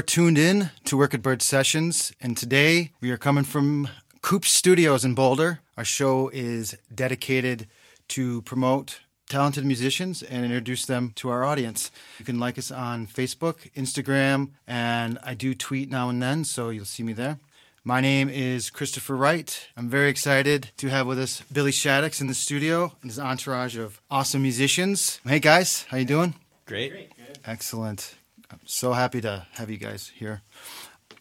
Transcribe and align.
are 0.00 0.02
tuned 0.02 0.38
in 0.38 0.70
to 0.86 0.96
Work 0.96 1.12
It 1.12 1.20
Bird 1.20 1.42
Sessions, 1.42 2.10
and 2.22 2.34
today 2.34 2.90
we 3.02 3.10
are 3.10 3.18
coming 3.18 3.44
from 3.44 3.86
Coop 4.22 4.46
Studios 4.46 5.04
in 5.04 5.14
Boulder. 5.14 5.60
Our 5.76 5.84
show 5.84 6.30
is 6.30 6.74
dedicated 6.94 7.66
to 8.08 8.40
promote 8.40 9.00
talented 9.28 9.66
musicians 9.66 10.22
and 10.22 10.42
introduce 10.42 10.86
them 10.86 11.12
to 11.16 11.28
our 11.28 11.44
audience. 11.44 11.90
You 12.18 12.24
can 12.24 12.38
like 12.38 12.56
us 12.56 12.70
on 12.70 13.08
Facebook, 13.08 13.70
Instagram, 13.74 14.52
and 14.66 15.18
I 15.22 15.34
do 15.34 15.54
tweet 15.54 15.90
now 15.90 16.08
and 16.08 16.22
then, 16.22 16.44
so 16.44 16.70
you'll 16.70 16.86
see 16.86 17.02
me 17.02 17.12
there. 17.12 17.38
My 17.84 18.00
name 18.00 18.30
is 18.30 18.70
Christopher 18.70 19.14
Wright. 19.14 19.68
I'm 19.76 19.90
very 19.90 20.08
excited 20.08 20.70
to 20.78 20.88
have 20.88 21.06
with 21.06 21.18
us 21.18 21.42
Billy 21.52 21.72
Shaddox 21.72 22.22
in 22.22 22.26
the 22.26 22.32
studio 22.32 22.94
and 23.02 23.10
his 23.10 23.18
entourage 23.18 23.76
of 23.76 24.00
awesome 24.10 24.40
musicians. 24.40 25.20
Hey 25.26 25.40
guys, 25.40 25.84
how 25.90 25.98
you 25.98 26.06
doing? 26.06 26.36
Great. 26.64 26.90
Great. 26.90 27.10
Excellent. 27.44 28.14
I'm 28.50 28.60
so 28.64 28.92
happy 28.92 29.20
to 29.20 29.46
have 29.52 29.70
you 29.70 29.76
guys 29.76 30.10
here. 30.14 30.42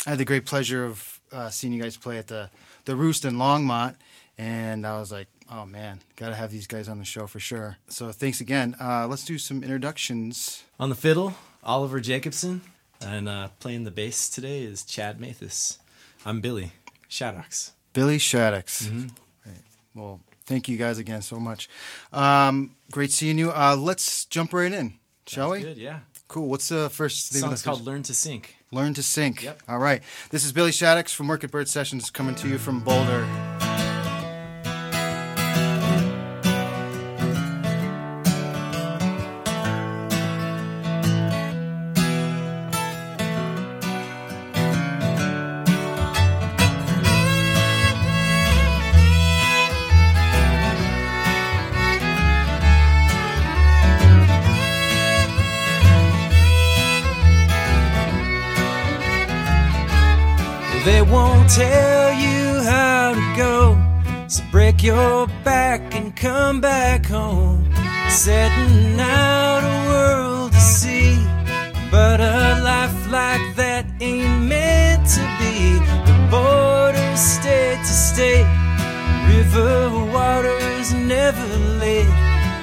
I 0.06 0.12
had 0.12 0.20
the 0.20 0.26
great 0.26 0.46
pleasure 0.46 0.86
of 0.86 1.20
uh, 1.32 1.50
seeing 1.50 1.74
you 1.74 1.82
guys 1.82 1.98
play 1.98 2.18
at 2.18 2.28
the 2.28 2.50
the 2.86 2.96
Roost 2.96 3.26
in 3.26 3.36
Longmont, 3.36 3.96
and 4.38 4.88
I 4.88 5.00
was 5.00 5.12
like, 5.12 5.28
oh 5.52 5.66
man, 5.66 6.00
got 6.16 6.30
to 6.30 6.36
have 6.36 6.52
these 6.52 6.66
guys 6.66 6.90
on 6.90 6.98
the 6.98 7.06
show 7.06 7.28
for 7.28 7.40
sure. 7.40 7.78
So 7.88 8.12
thanks 8.12 8.42
again. 8.42 8.76
Uh, 8.82 9.08
let's 9.08 9.26
do 9.26 9.38
some 9.38 9.64
introductions. 9.64 10.64
On 10.80 10.90
the 10.90 10.96
fiddle, 10.96 11.36
Oliver 11.64 12.00
Jacobson, 12.00 12.62
and 13.02 13.30
uh, 13.30 13.50
playing 13.59 13.84
the 13.84 13.92
bass 13.92 14.30
today 14.30 14.64
is 14.64 14.84
Chad 14.84 15.20
Mathis. 15.20 15.78
I'm 16.26 16.42
Billy 16.42 16.72
Shaddox. 17.09 17.72
Billy 17.94 18.18
Shaddox. 18.18 18.88
Mm-hmm. 18.88 19.08
Right. 19.46 19.62
Well, 19.94 20.22
thank 20.46 20.68
you 20.68 20.78
guys 20.78 20.98
again 20.98 21.22
so 21.22 21.40
much. 21.40 21.70
Um, 22.12 22.75
great 22.92 23.12
seeing 23.12 23.38
you. 23.38 23.52
Uh, 23.52 23.75
let's 23.78 24.25
jump 24.25 24.53
right 24.53 24.72
in, 24.72 24.94
shall 25.28 25.50
Sounds 25.50 25.64
we? 25.64 25.70
Good, 25.70 25.78
yeah. 25.78 26.00
Cool. 26.30 26.47
What's 26.47 26.69
the 26.69 26.89
first 26.91 27.33
thing? 27.33 27.41
Song's 27.41 27.63
called 27.63 27.83
"Learn 27.83 28.03
to 28.03 28.13
Sing." 28.13 28.45
Learn 28.72 28.94
to 28.94 29.02
Sing. 29.03 29.35
Yep. 29.41 29.63
All 29.67 29.80
right. 29.80 30.03
This 30.30 30.45
is 30.45 30.52
Billy 30.52 30.69
Shaddox 30.69 31.13
from 31.13 31.27
Work 31.27 31.44
It 31.44 31.49
Bird 31.49 31.67
Sessions 31.67 32.11
coming 32.11 32.35
to 32.35 32.47
you 32.47 32.59
from 32.59 32.81
Boulder. 32.81 33.48
Tell 61.50 62.14
you 62.14 62.62
how 62.62 63.14
to 63.14 63.36
go. 63.36 63.78
So 64.28 64.44
break 64.52 64.84
your 64.84 65.28
back 65.44 65.96
and 65.96 66.16
come 66.16 66.62
back 66.62 67.06
home. 67.06 67.72
Setting 68.09 69.00
out 69.00 69.64
a 69.64 69.90
world 69.90 70.52
to 70.52 70.59
see. 70.59 71.18
But 71.92 72.20
a 72.22 72.62
life 72.64 73.12
like 73.12 73.56
that 73.56 73.86
ain't 74.00 74.48
meant 74.48 75.08
to 75.16 75.23
be. 75.40 75.80
The 76.08 76.18
border 76.30 77.18
state 77.18 77.80
to 77.80 77.96
state. 78.09 78.50
River 79.28 79.90
waters 80.14 80.94
never 80.94 81.48
late. 81.84 82.14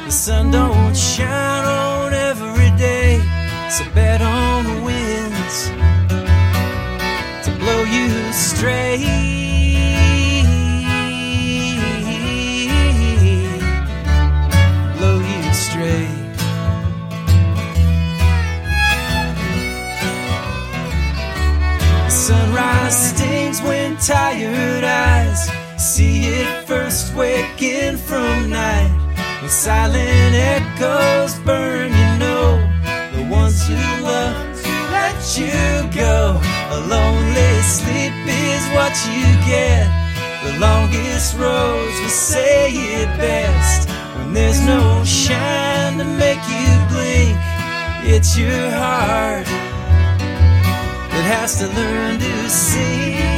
The 0.04 0.12
sun 0.12 0.52
don't 0.52 0.96
shine 0.96 1.64
on 1.64 2.14
every 2.14 2.70
day. 2.78 3.18
So 3.68 3.84
bet 3.94 4.22
on 4.22 4.64
the 4.64 4.84
winds 4.84 5.95
you. 8.36 9.08
Blow 14.96 15.18
you 15.20 15.54
straight. 15.54 16.26
Sunrise 22.10 23.10
stings 23.10 23.62
when 23.62 23.96
tired 23.96 24.84
eyes 24.84 25.50
see 25.78 26.26
it 26.26 26.66
first 26.66 27.14
waking 27.14 27.96
from 27.96 28.50
night. 28.50 28.92
When 29.40 29.50
silent 29.50 30.34
echoes 30.34 31.38
burn, 31.40 31.90
you 31.90 32.18
know 32.18 32.60
the 33.14 33.22
ones 33.30 33.66
who 33.66 33.76
love 34.02 34.36
let 34.90 35.38
you 35.38 35.90
go. 35.94 36.38
A 36.76 36.78
lonely 36.80 37.62
sleep 37.62 38.15
what 38.86 39.06
you 39.08 39.26
get. 39.44 39.90
The 40.44 40.60
longest 40.60 41.36
roads 41.36 42.00
will 42.00 42.08
say 42.08 42.70
it 42.70 43.08
best. 43.18 43.88
When 44.16 44.32
there's 44.32 44.60
no 44.60 45.02
shine 45.04 45.98
to 45.98 46.04
make 46.04 46.42
you 46.54 46.70
blink, 46.92 47.36
it's 48.14 48.38
your 48.38 48.70
heart 48.70 49.46
that 51.10 51.24
has 51.34 51.58
to 51.58 51.66
learn 51.66 52.20
to 52.20 52.48
see. 52.48 53.35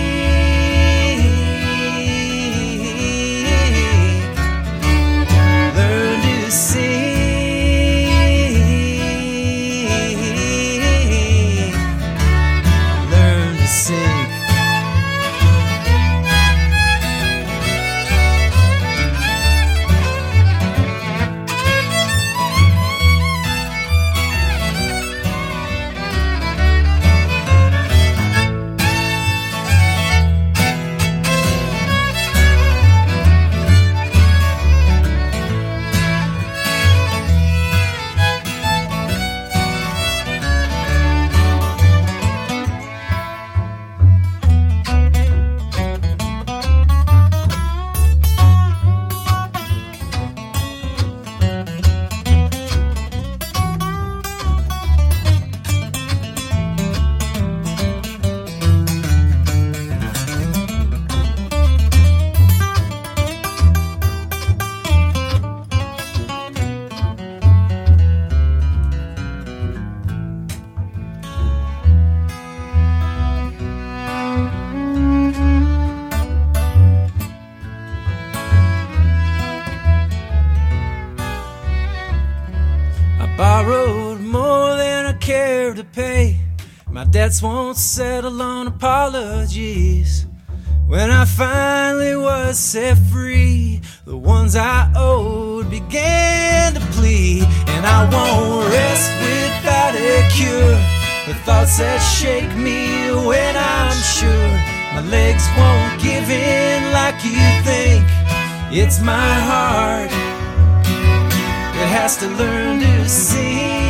Debts 87.11 87.43
won't 87.43 87.77
settle 87.77 88.41
on 88.43 88.67
apologies. 88.67 90.27
When 90.87 91.11
I 91.11 91.25
finally 91.25 92.17
was 92.17 92.59
set 92.59 92.97
free, 93.13 93.81
the 94.05 94.17
ones 94.17 94.57
I 94.57 94.91
owed 94.97 95.71
began 95.71 96.75
to 96.75 96.81
plead. 96.97 97.45
And 97.69 97.87
I 97.87 98.09
won't 98.13 98.73
rest 98.73 99.11
without 99.23 99.95
a 99.95 100.29
cure. 100.33 100.79
The 101.27 101.35
thoughts 101.45 101.79
that 101.79 101.99
shake 101.99 102.55
me 102.57 103.11
when 103.27 103.55
I'm 103.57 104.01
sure 104.17 104.49
my 104.95 105.03
legs 105.11 105.45
won't 105.59 106.01
give 106.03 106.29
in 106.31 106.93
like 106.93 107.23
you 107.25 107.45
think. 107.69 108.05
It's 108.71 109.01
my 109.01 109.35
heart 109.51 110.11
that 111.75 111.89
has 111.89 112.17
to 112.19 112.29
learn 112.29 112.81
to 112.81 113.09
sing. 113.09 113.88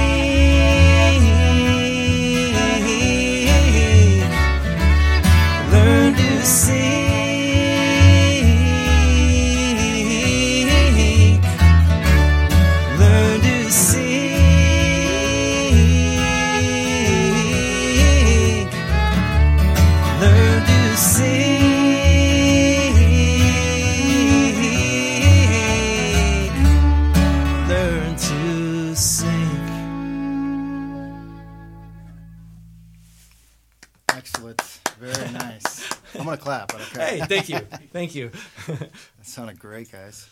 Thank 37.43 37.49
you, 37.49 37.79
thank 37.93 38.15
you. 38.15 38.31
That 38.67 38.91
sounded 39.23 39.59
great, 39.59 39.91
guys. 39.93 40.29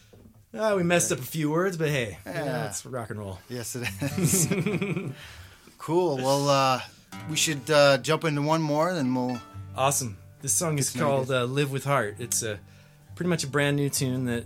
Uh, 0.56 0.75
we 0.76 0.82
messed 0.82 1.12
up 1.12 1.19
a 1.19 1.23
few 1.23 1.50
words, 1.50 1.76
but 1.76 1.88
hey, 1.88 2.19
know, 2.25 2.32
Yeah. 2.32 2.67
it's 2.69 2.85
rock 2.87 3.11
and 3.11 3.19
roll. 3.19 3.38
Yes, 3.49 3.76
it 3.76 3.87
is. 4.19 4.49
cool. 5.79 6.17
Well, 6.17 6.49
uh, 6.49 6.81
we 7.29 7.37
should 7.37 7.70
uh, 7.70 7.99
jump 7.99 8.25
into 8.25 8.43
one 8.43 8.62
more, 8.62 8.93
then 8.94 9.14
we'll. 9.14 9.38
Awesome. 9.76 10.17
This 10.41 10.53
song 10.53 10.79
is 10.79 10.91
called 10.91 11.31
uh, 11.31 11.44
"Live 11.44 11.70
with 11.73 11.85
Heart." 11.85 12.17
It's 12.20 12.43
a 12.43 12.58
pretty 13.17 13.29
much 13.29 13.44
a 13.44 13.47
brand 13.49 13.76
new 13.76 13.91
tune 13.91 14.25
that 14.26 14.44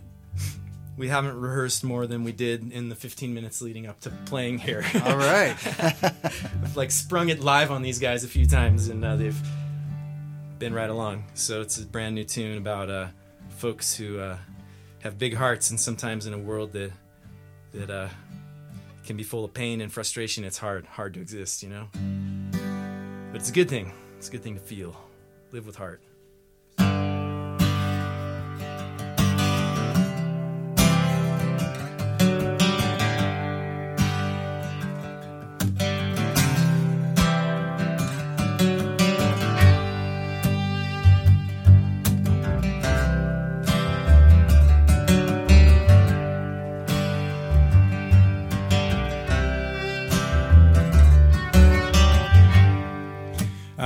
we 0.97 1.09
haven't 1.09 1.39
rehearsed 1.41 1.85
more 1.85 2.07
than 2.07 2.25
we 2.25 2.33
did 2.33 2.73
in 2.73 2.89
the 2.89 2.95
15 2.95 3.33
minutes 3.33 3.62
leading 3.62 3.87
up 3.87 4.01
to 4.01 4.11
playing 4.27 4.59
here. 4.59 4.85
All 5.05 5.17
right. 5.17 5.55
I've 6.03 6.77
like 6.77 6.91
sprung 6.91 7.29
it 7.29 7.41
live 7.41 7.71
on 7.71 7.83
these 7.83 7.99
guys 7.99 8.25
a 8.25 8.29
few 8.29 8.47
times, 8.47 8.89
and 8.89 9.05
uh, 9.05 9.17
they've 9.17 9.41
been 10.61 10.75
right 10.75 10.91
along. 10.91 11.25
So 11.35 11.62
it's 11.62 11.79
a 11.79 11.87
brand 11.87 12.15
new 12.15 12.23
tune 12.23 12.59
about 12.59 12.91
uh, 12.91 13.09
folks 13.49 13.97
who 13.97 14.21
uh, 14.21 14.37
have 15.03 15.19
big 15.19 15.35
hearts, 15.35 15.71
and 15.71 15.81
sometimes 15.81 16.27
in 16.27 16.35
a 16.35 16.39
world 16.39 16.73
that 16.75 16.93
that 17.73 17.91
uh, 17.91 18.09
can 19.05 19.17
be 19.17 19.23
full 19.25 19.45
of 19.45 19.55
pain 19.55 19.81
and 19.81 19.91
frustration, 19.91 20.45
it's 20.45 20.59
hard 20.59 20.87
hard 20.87 21.15
to 21.15 21.21
exist, 21.21 21.62
you 21.62 21.71
know. 21.71 21.89
But 23.33 23.41
it's 23.41 23.49
a 23.49 23.53
good 23.53 23.69
thing. 23.69 23.93
It's 24.19 24.29
a 24.29 24.33
good 24.33 24.43
thing 24.43 24.55
to 24.55 24.61
feel. 24.61 24.95
Live 25.51 25.67
with 25.67 25.77
heart. 25.77 26.01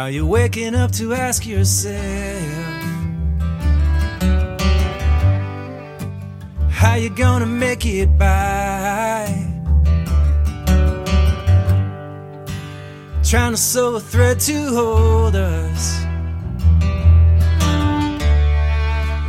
Are 0.05 0.11
you 0.11 0.27
waking 0.27 0.75
up 0.75 0.93
to 1.01 1.15
ask 1.15 1.47
yourself 1.47 1.97
how 6.69 6.97
you 6.97 7.09
gonna 7.09 7.47
make 7.47 7.87
it 7.87 8.19
by? 8.19 9.25
Trying 13.23 13.53
to 13.53 13.57
sew 13.57 13.95
a 13.97 14.01
thread 14.01 14.41
to 14.41 14.75
hold 14.75 15.37
us 15.37 16.05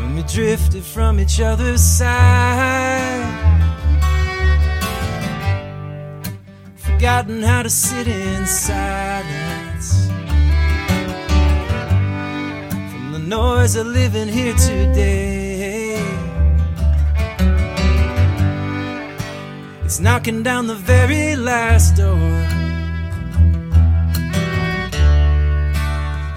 when 0.01 0.15
we 0.17 0.23
drifted 0.23 0.83
from 0.83 1.21
each 1.21 1.39
other's 1.39 1.79
side. 1.79 3.23
Forgotten 6.75 7.41
how 7.43 7.63
to 7.63 7.69
sit 7.69 8.09
in 8.09 8.45
silence 8.45 10.05
noise 13.25 13.75
of 13.75 13.87
living 13.87 14.27
here 14.27 14.53
today. 14.53 15.97
It's 19.83 19.99
knocking 19.99 20.43
down 20.43 20.67
the 20.67 20.75
very 20.75 21.35
last 21.35 21.95
door. 21.95 22.29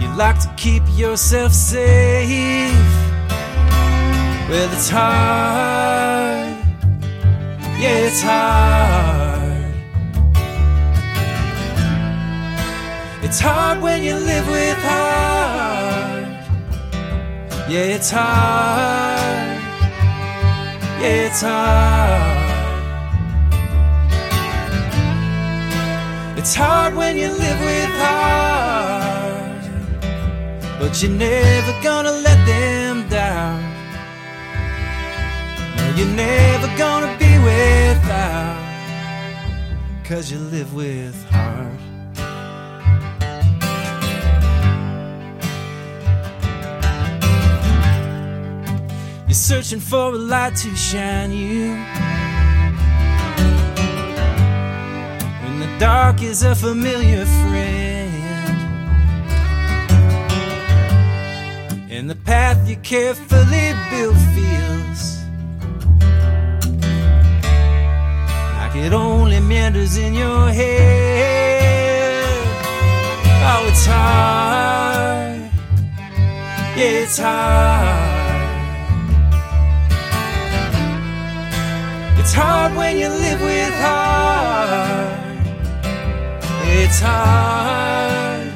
You 0.00 0.08
like 0.16 0.38
to 0.40 0.52
keep 0.56 0.82
yourself 0.96 1.52
safe. 1.52 2.72
Well, 4.48 4.72
it's 4.72 4.88
hard. 4.88 6.56
Yeah, 7.78 8.06
it's 8.08 8.22
hard. 8.22 9.58
It's 13.22 13.40
hard 13.40 13.82
when 13.82 14.02
you 14.02 14.14
live 14.14 14.48
with. 14.48 14.77
Yeah, 17.68 17.96
it's 17.96 18.10
hard. 18.10 19.58
Yeah, 21.02 21.26
it's 21.26 21.42
hard. 21.42 22.48
It's 26.38 26.54
hard 26.54 26.94
when 26.94 27.18
you 27.18 27.28
live 27.28 27.60
with 27.60 27.90
heart. 28.00 29.64
But 30.80 31.02
you're 31.02 31.12
never 31.12 31.74
gonna 31.82 32.12
let 32.12 32.46
them 32.46 33.06
down. 33.10 33.60
No, 35.76 35.94
you're 35.94 36.16
never 36.16 36.68
gonna 36.78 37.14
be 37.18 37.38
without. 37.50 38.56
Cause 40.04 40.32
you 40.32 40.38
live 40.38 40.72
with 40.72 41.22
heart. 41.24 41.87
Searching 49.38 49.78
for 49.78 50.12
a 50.14 50.18
light 50.18 50.56
to 50.56 50.74
shine 50.74 51.30
you. 51.30 51.74
When 55.42 55.60
the 55.60 55.78
dark 55.78 56.22
is 56.22 56.42
a 56.42 56.54
familiar 56.54 57.24
friend. 57.24 58.12
And 61.88 62.10
the 62.10 62.16
path 62.16 62.68
you 62.68 62.76
carefully 62.78 63.74
built 63.90 64.16
feels 64.34 65.18
like 68.58 68.74
it 68.76 68.92
only 68.92 69.40
meanders 69.40 69.96
in 69.96 70.14
your 70.14 70.48
head. 70.48 72.24
Oh, 73.50 73.66
it's 73.68 73.86
hard. 73.86 75.50
Yeah, 76.76 77.02
it's 77.02 77.18
hard. 77.18 78.07
It's 82.28 82.36
hard 82.36 82.76
when 82.76 82.98
you 82.98 83.08
live 83.08 83.40
with 83.40 83.74
heart. 83.80 85.18
It's 86.64 87.00
hard. 87.00 88.52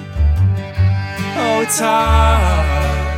Oh, 1.40 1.62
it's 1.62 1.78
hard. 1.80 3.08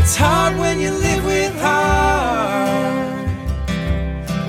It's 0.00 0.16
hard 0.16 0.58
when 0.58 0.80
you 0.80 0.90
live 0.90 1.24
with 1.24 1.54
heart. 1.60 3.28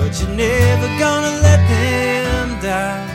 But 0.00 0.20
you're 0.20 0.34
never 0.34 0.88
gonna 0.98 1.34
let 1.46 1.60
them 1.70 2.60
down. 2.60 3.08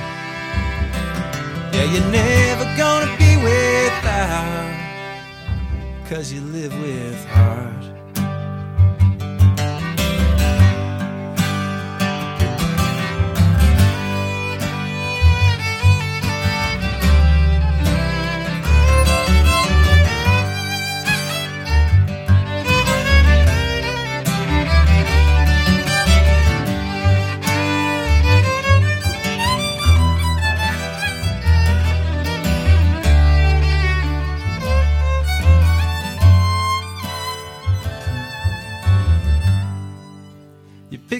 Yeah, 1.73 1.83
you're 1.91 2.09
never 2.09 2.63
gonna 2.77 3.11
be 3.17 3.35
without. 3.43 4.71
Cause 6.07 6.31
you 6.31 6.39
live 6.39 6.73
with 6.79 7.25
heart. 7.25 7.94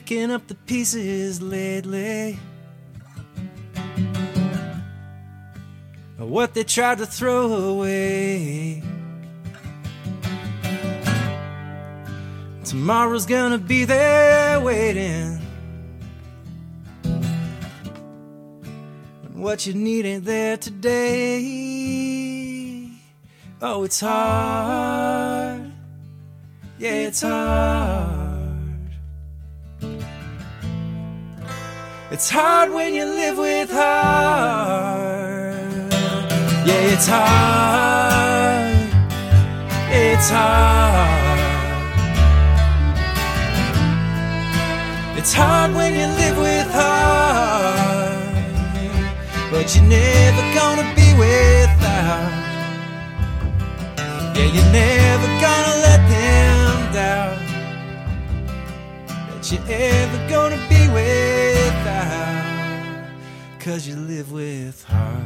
Picking 0.05 0.29
up 0.29 0.45
the 0.45 0.53
pieces 0.53 1.41
lately. 1.41 2.37
What 6.19 6.53
they 6.53 6.63
tried 6.63 6.99
to 6.99 7.07
throw 7.07 7.51
away. 7.51 8.83
Tomorrow's 12.63 13.25
gonna 13.25 13.57
be 13.57 13.85
there 13.85 14.61
waiting. 14.61 15.41
And 19.23 19.41
what 19.41 19.65
you 19.65 19.73
need 19.73 20.05
ain't 20.05 20.25
there 20.25 20.57
today. 20.57 21.41
Oh, 23.59 23.83
it's 23.83 24.01
hard. 24.01 25.71
Yeah, 26.77 26.91
it's 26.91 27.23
hard. 27.23 28.14
It's 32.15 32.29
hard 32.29 32.71
when 32.71 32.93
you 32.93 33.03
live 33.03 33.37
with 33.37 33.69
heart. 33.69 35.11
Yeah, 36.65 36.93
it's 36.93 37.07
hard. 37.07 38.87
it's 39.91 40.29
hard. 40.29 41.39
It's 45.17 45.33
hard 45.33 45.73
when 45.75 45.91
you 45.93 46.07
live 46.21 46.37
with 46.37 46.71
heart, 46.71 48.15
but 49.51 49.75
you're 49.75 49.83
never 49.83 50.43
gonna 50.55 50.87
be 50.95 51.07
without. 51.19 52.05
Her. 52.07 52.27
Yeah, 54.35 54.49
you're 54.55 54.71
never 54.71 55.27
gonna 55.43 55.75
let 55.87 56.01
them 56.15 56.77
down. 56.93 57.35
That 59.27 59.51
you're 59.51 59.67
ever 59.67 60.19
gonna 60.29 60.61
be 60.69 60.81
without, 60.93 61.14
cause 63.65 63.87
you 63.87 63.95
live 63.95 64.31
with 64.31 64.83
heart. 64.83 65.25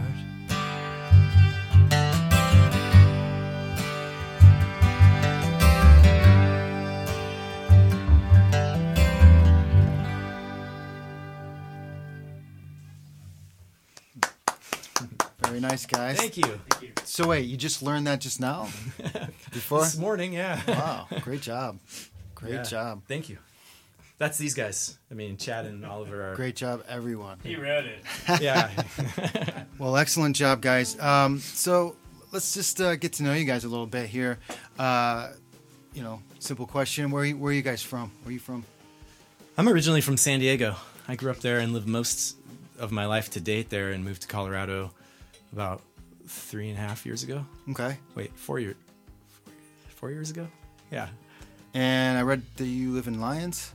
Very 15.42 15.60
nice, 15.60 15.86
guys. 15.86 16.18
Thank 16.18 16.38
you. 16.38 16.60
So 17.04 17.28
wait, 17.28 17.46
you 17.46 17.58
just 17.58 17.82
learned 17.84 18.08
that 18.08 18.22
just 18.22 18.40
now? 18.40 18.70
Before? 19.52 19.82
This 19.82 19.98
morning, 19.98 20.32
yeah. 20.32 20.62
Wow, 20.66 21.08
great 21.22 21.42
job. 21.42 21.80
Great 22.36 22.54
Yeah. 22.54 22.64
job. 22.64 23.02
Thank 23.06 23.28
you. 23.28 23.38
That's 24.20 24.38
these 24.38 24.54
guys. 24.54 25.00
I 25.10 25.14
mean, 25.14 25.38
Chad 25.38 25.66
and 25.66 25.86
Oliver 25.86 26.32
are. 26.32 26.36
Great 26.36 26.58
job, 26.58 26.84
everyone. 26.90 27.40
He 27.42 27.56
wrote 27.56 27.86
it. 27.86 28.04
Yeah. 28.42 28.70
Well, 29.80 29.96
excellent 29.96 30.36
job, 30.36 30.62
guys. 30.62 31.00
Um, 31.00 31.40
so 31.40 31.96
let's 32.34 32.54
just 32.54 32.82
uh, 32.82 32.98
get 32.98 33.14
to 33.14 33.24
know 33.24 33.32
you 33.32 33.46
guys 33.46 33.64
a 33.64 33.70
little 33.70 33.86
bit 33.88 34.10
here. 34.10 34.38
Uh, 34.78 35.30
you 35.94 36.04
know, 36.04 36.22
simple 36.40 36.68
question: 36.68 37.12
Where 37.12 37.24
are 37.24 37.26
you, 37.26 37.38
where 37.38 37.52
are 37.52 37.54
you 37.56 37.62
guys 37.62 37.82
from? 37.82 38.12
Where 38.24 38.30
are 38.30 38.34
you 38.34 38.40
from? 38.40 38.66
I'm 39.58 39.70
originally 39.70 40.02
from 40.02 40.18
San 40.18 40.42
Diego. 40.42 40.76
I 41.08 41.16
grew 41.16 41.32
up 41.32 41.40
there 41.40 41.60
and 41.60 41.72
lived 41.72 41.88
most 41.88 42.36
of 42.78 42.92
my 42.92 43.06
life 43.06 43.30
to 43.32 43.40
date 43.40 43.70
there, 43.70 43.92
and 43.92 44.04
moved 44.04 44.24
to 44.24 44.28
Colorado 44.28 44.92
about 45.54 45.82
three 46.28 46.68
and 46.70 46.78
a 46.78 46.82
half 46.82 47.06
years 47.06 47.24
ago. 47.24 47.46
Okay. 47.72 47.98
Wait, 48.16 48.36
four 48.36 48.60
years. 48.60 48.76
Four 49.96 50.12
years 50.12 50.30
ago? 50.30 50.46
Yeah. 50.92 51.08
And 51.74 52.18
I 52.18 52.24
read 52.24 52.42
that 52.58 52.66
you 52.66 52.92
live 52.92 53.08
in 53.08 53.22
Lyons. 53.22 53.72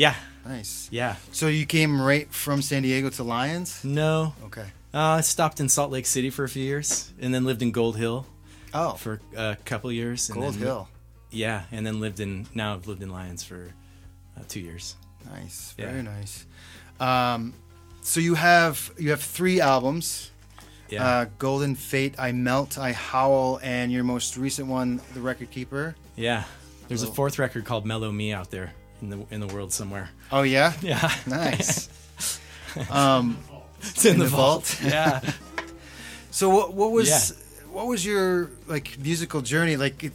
Yeah. 0.00 0.14
Nice. 0.46 0.88
Yeah. 0.90 1.16
So 1.32 1.48
you 1.48 1.66
came 1.66 2.00
right 2.00 2.26
from 2.32 2.62
San 2.62 2.82
Diego 2.84 3.10
to 3.10 3.22
Lyons? 3.22 3.84
No. 3.84 4.32
Okay. 4.46 4.64
Uh, 4.94 4.98
I 4.98 5.20
stopped 5.20 5.60
in 5.60 5.68
Salt 5.68 5.90
Lake 5.90 6.06
City 6.06 6.30
for 6.30 6.42
a 6.44 6.48
few 6.48 6.64
years, 6.64 7.12
and 7.20 7.34
then 7.34 7.44
lived 7.44 7.60
in 7.60 7.70
Gold 7.70 7.96
Hill 7.98 8.24
Oh, 8.72 8.94
for 8.94 9.20
a 9.36 9.58
couple 9.66 9.92
years. 9.92 10.28
Gold 10.30 10.54
then- 10.54 10.62
Hill. 10.62 10.88
Yeah, 11.30 11.64
and 11.70 11.86
then 11.86 12.00
lived 12.00 12.18
in 12.18 12.46
now 12.54 12.72
I've 12.74 12.86
lived 12.88 13.02
in 13.02 13.10
Lyons 13.10 13.44
for 13.44 13.74
uh, 14.38 14.42
two 14.48 14.60
years. 14.60 14.96
Nice. 15.30 15.74
Yeah. 15.76 15.90
Very 15.90 16.02
nice. 16.02 16.46
Um, 16.98 17.52
so 18.00 18.20
you 18.20 18.34
have 18.36 18.90
you 18.98 19.10
have 19.10 19.20
three 19.20 19.60
albums. 19.60 20.30
Yeah. 20.88 21.04
Uh, 21.06 21.26
Golden 21.38 21.74
Fate, 21.76 22.14
I 22.18 22.32
Melt, 22.32 22.78
I 22.78 22.92
Howl, 22.92 23.60
and 23.62 23.92
your 23.92 24.02
most 24.02 24.36
recent 24.38 24.66
one, 24.66 25.00
The 25.12 25.20
Record 25.20 25.50
Keeper. 25.50 25.94
yeah. 26.16 26.44
There's 26.88 27.02
a 27.04 27.06
Cool. 27.06 27.14
fourth 27.14 27.38
record 27.38 27.64
called 27.66 27.84
Mellow 27.86 28.10
Me 28.10 28.32
out 28.32 28.50
there 28.50 28.72
in 29.02 29.10
the 29.10 29.26
in 29.30 29.40
the 29.40 29.46
world 29.46 29.72
somewhere. 29.72 30.10
Oh 30.32 30.42
yeah, 30.42 30.72
Yeah. 30.82 31.10
nice. 31.26 31.88
um, 32.90 33.38
it's 33.80 34.04
in, 34.04 34.12
In 34.14 34.18
the, 34.18 34.24
the 34.24 34.30
vault. 34.30 34.64
vault? 34.66 34.92
yeah. 34.92 35.20
so 36.30 36.48
what 36.50 36.74
what 36.74 36.90
was 36.92 37.08
Yeah. 37.08 37.70
what 37.72 37.86
was 37.86 38.04
your 38.04 38.50
like 38.66 38.98
musical 38.98 39.40
journey 39.40 39.76
like? 39.76 40.04
It, 40.04 40.12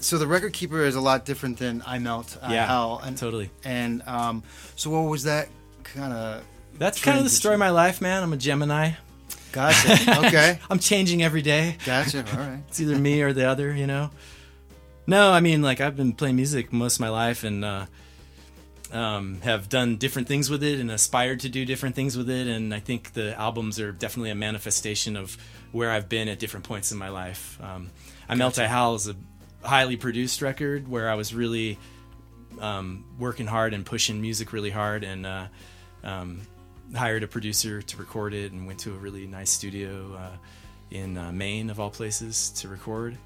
so 0.00 0.18
the 0.18 0.26
Record 0.26 0.52
Keeper 0.52 0.84
is 0.84 0.96
a 0.96 1.00
lot 1.00 1.24
different 1.24 1.58
than 1.58 1.82
I 1.86 1.98
Melt, 1.98 2.36
I 2.42 2.52
Yeah, 2.54 2.66
Howl, 2.66 3.00
and 3.02 3.16
Totally. 3.16 3.50
and 3.64 4.02
um, 4.06 4.42
so 4.76 4.90
what 4.90 5.08
was 5.08 5.22
that 5.24 5.48
kind 5.84 6.12
of? 6.12 6.44
That's 6.78 7.00
kind 7.02 7.16
of 7.18 7.24
the 7.24 7.30
story 7.30 7.54
of 7.54 7.60
my 7.60 7.70
life, 7.70 8.00
man. 8.00 8.22
I'm 8.22 8.32
a 8.32 8.36
Gemini. 8.36 8.92
Gotcha. 9.52 10.26
Okay. 10.26 10.58
I'm 10.68 10.80
changing 10.80 11.22
every 11.22 11.40
day. 11.40 11.76
Gotcha. 11.86 12.24
All 12.32 12.38
right. 12.38 12.58
It's 12.66 12.80
either 12.80 12.96
me 12.98 13.22
or 13.22 13.32
the 13.32 13.44
other, 13.48 13.72
you 13.72 13.86
know. 13.86 14.10
No, 15.06 15.30
I 15.30 15.38
mean, 15.38 15.62
like 15.62 15.80
I've 15.80 15.96
been 15.96 16.12
playing 16.12 16.34
music 16.36 16.72
most 16.72 16.96
of 16.96 17.00
my 17.00 17.10
life 17.10 17.44
and 17.44 17.64
uh, 17.64 17.86
um, 18.94 19.40
have 19.40 19.68
done 19.68 19.96
different 19.96 20.28
things 20.28 20.48
with 20.48 20.62
it 20.62 20.78
and 20.78 20.90
aspired 20.90 21.40
to 21.40 21.48
do 21.48 21.64
different 21.64 21.96
things 21.96 22.16
with 22.16 22.30
it. 22.30 22.46
And 22.46 22.72
I 22.72 22.78
think 22.80 23.12
the 23.12 23.38
albums 23.38 23.80
are 23.80 23.92
definitely 23.92 24.30
a 24.30 24.36
manifestation 24.36 25.16
of 25.16 25.36
where 25.72 25.90
I've 25.90 26.08
been 26.08 26.28
at 26.28 26.38
different 26.38 26.64
points 26.64 26.92
in 26.92 26.98
my 26.98 27.08
life. 27.08 27.58
Um, 27.60 27.90
I 28.28 28.36
Melt 28.36 28.58
I 28.58 28.68
Howl 28.68 28.94
is 28.94 29.08
a 29.08 29.16
highly 29.62 29.96
produced 29.96 30.40
record 30.40 30.88
where 30.88 31.10
I 31.10 31.16
was 31.16 31.34
really 31.34 31.78
um, 32.60 33.04
working 33.18 33.46
hard 33.46 33.74
and 33.74 33.84
pushing 33.84 34.20
music 34.22 34.52
really 34.52 34.70
hard 34.70 35.02
and 35.02 35.26
uh, 35.26 35.46
um, 36.04 36.42
hired 36.94 37.24
a 37.24 37.26
producer 37.26 37.82
to 37.82 37.96
record 37.96 38.32
it 38.32 38.52
and 38.52 38.66
went 38.66 38.78
to 38.80 38.90
a 38.90 38.96
really 38.96 39.26
nice 39.26 39.50
studio 39.50 40.14
uh, 40.14 40.36
in 40.90 41.18
uh, 41.18 41.32
Maine 41.32 41.70
of 41.70 41.80
all 41.80 41.90
places 41.90 42.50
to 42.50 42.68
record. 42.68 43.18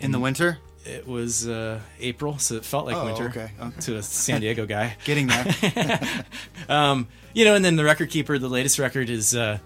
In 0.00 0.12
the 0.12 0.20
winter, 0.20 0.58
It 0.88 1.06
was 1.06 1.46
uh, 1.46 1.80
April, 2.00 2.38
so 2.38 2.54
it 2.56 2.64
felt 2.64 2.86
like 2.86 2.96
Oh, 2.96 3.04
winter 3.04 3.26
okay, 3.28 3.50
okay. 3.60 3.80
to 3.80 3.96
a 3.96 4.02
San 4.02 4.40
Diego 4.40 4.66
guy. 4.66 4.96
getting 5.04 5.26
there. 5.26 6.24
Um, 6.68 7.08
you 7.32 7.44
know, 7.46 7.54
and 7.54 7.64
then 7.64 7.76
the 7.76 7.84
record 7.84 8.10
keeper, 8.10 8.38
the 8.38 8.48
latest 8.48 8.78
record 8.78 9.08
is 9.08 9.34
uh, 9.34 9.58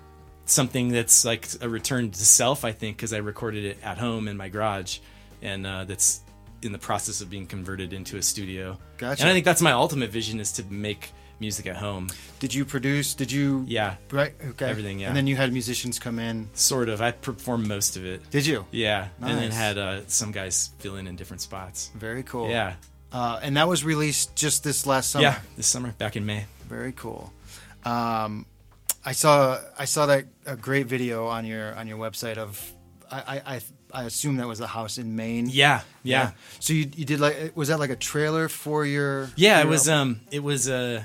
something 0.44 0.88
that's 0.88 1.24
like 1.24 1.48
a 1.60 1.68
return 1.68 2.10
to 2.10 2.24
self, 2.24 2.64
I 2.64 2.70
think, 2.72 2.96
because 2.96 3.12
I 3.12 3.18
recorded 3.18 3.64
it 3.64 3.78
at 3.82 3.98
home 3.98 4.28
in 4.28 4.36
my 4.36 4.48
garage, 4.48 4.98
and 5.40 5.66
uh, 5.66 5.84
that's 5.84 6.20
in 6.62 6.70
the 6.70 6.78
process 6.78 7.20
of 7.20 7.28
being 7.30 7.46
converted 7.46 7.92
into 7.92 8.16
a 8.18 8.22
studio. 8.22 8.78
Gotcha. 8.98 9.22
And 9.22 9.30
I 9.30 9.32
think 9.32 9.44
that's 9.44 9.62
my 9.62 9.72
ultimate 9.72 10.10
vision 10.10 10.38
is 10.38 10.52
to 10.52 10.64
make 10.70 11.10
music 11.42 11.66
at 11.66 11.76
home. 11.76 12.08
Did 12.40 12.54
you 12.54 12.64
produce? 12.64 13.14
Did 13.14 13.30
you? 13.30 13.64
Yeah, 13.68 13.96
Right. 14.11 14.32
Okay. 14.52 14.70
Everything, 14.70 14.99
yeah. 15.00 15.08
And 15.08 15.16
then 15.16 15.26
you 15.26 15.37
had 15.37 15.52
musicians 15.52 15.99
come 15.99 16.18
in. 16.18 16.49
sort 16.54 16.88
of. 16.88 17.02
I 17.02 17.11
performed 17.12 17.66
most 17.68 17.96
of 17.99 18.06
it. 18.06 18.18
Did 18.30 18.46
you? 18.46 18.64
Yeah, 18.70 19.08
and 19.20 19.37
then 19.38 19.50
had 19.50 19.76
uh, 19.76 20.00
some 20.06 20.32
guys 20.32 20.70
fill 20.78 20.96
in 20.96 21.06
in 21.06 21.16
different 21.16 21.42
spots. 21.42 21.90
Very 21.94 22.22
cool. 22.22 22.49
Yeah, 22.49 22.75
Uh, 23.12 23.38
and 23.44 23.56
that 23.56 23.68
was 23.68 23.84
released 23.84 24.34
just 24.37 24.64
this 24.64 24.87
last 24.87 25.11
summer. 25.11 25.25
yeah, 25.25 25.38
this 25.56 25.66
summer 25.66 25.92
back 25.99 26.16
in 26.16 26.25
May. 26.25 26.46
Very 26.68 26.92
cool. 26.92 27.30
Um, 27.84 28.46
I 29.04 29.12
saw 29.12 29.58
I 29.78 29.84
saw 29.87 30.06
that 30.06 30.25
a 30.46 30.56
great 30.56 30.87
video 30.87 31.26
on 31.26 31.44
your 31.44 31.75
on 31.75 31.87
your 31.88 31.99
website 31.99 32.38
of 32.38 32.58
I 33.11 33.18
I, 33.34 33.54
I, 33.56 33.61
I 33.92 34.04
assume 34.04 34.37
that 34.38 34.46
was 34.49 34.58
the 34.58 34.66
house 34.78 34.96
in 35.02 35.16
Maine. 35.16 35.49
Yeah, 35.50 35.80
yeah. 36.04 36.30
So 36.61 36.72
you, 36.72 36.88
you 36.96 37.04
did 37.04 37.20
like 37.20 37.52
was 37.56 37.68
that 37.68 37.78
like 37.80 37.90
a 37.90 37.96
trailer 37.96 38.49
for 38.49 38.87
your 38.87 39.28
Yeah, 39.37 39.61
it 39.61 39.66
was. 39.68 39.88
album? 39.88 40.08
Um, 40.08 40.20
it 40.30 40.42
was 40.42 40.68
uh, 40.68 41.02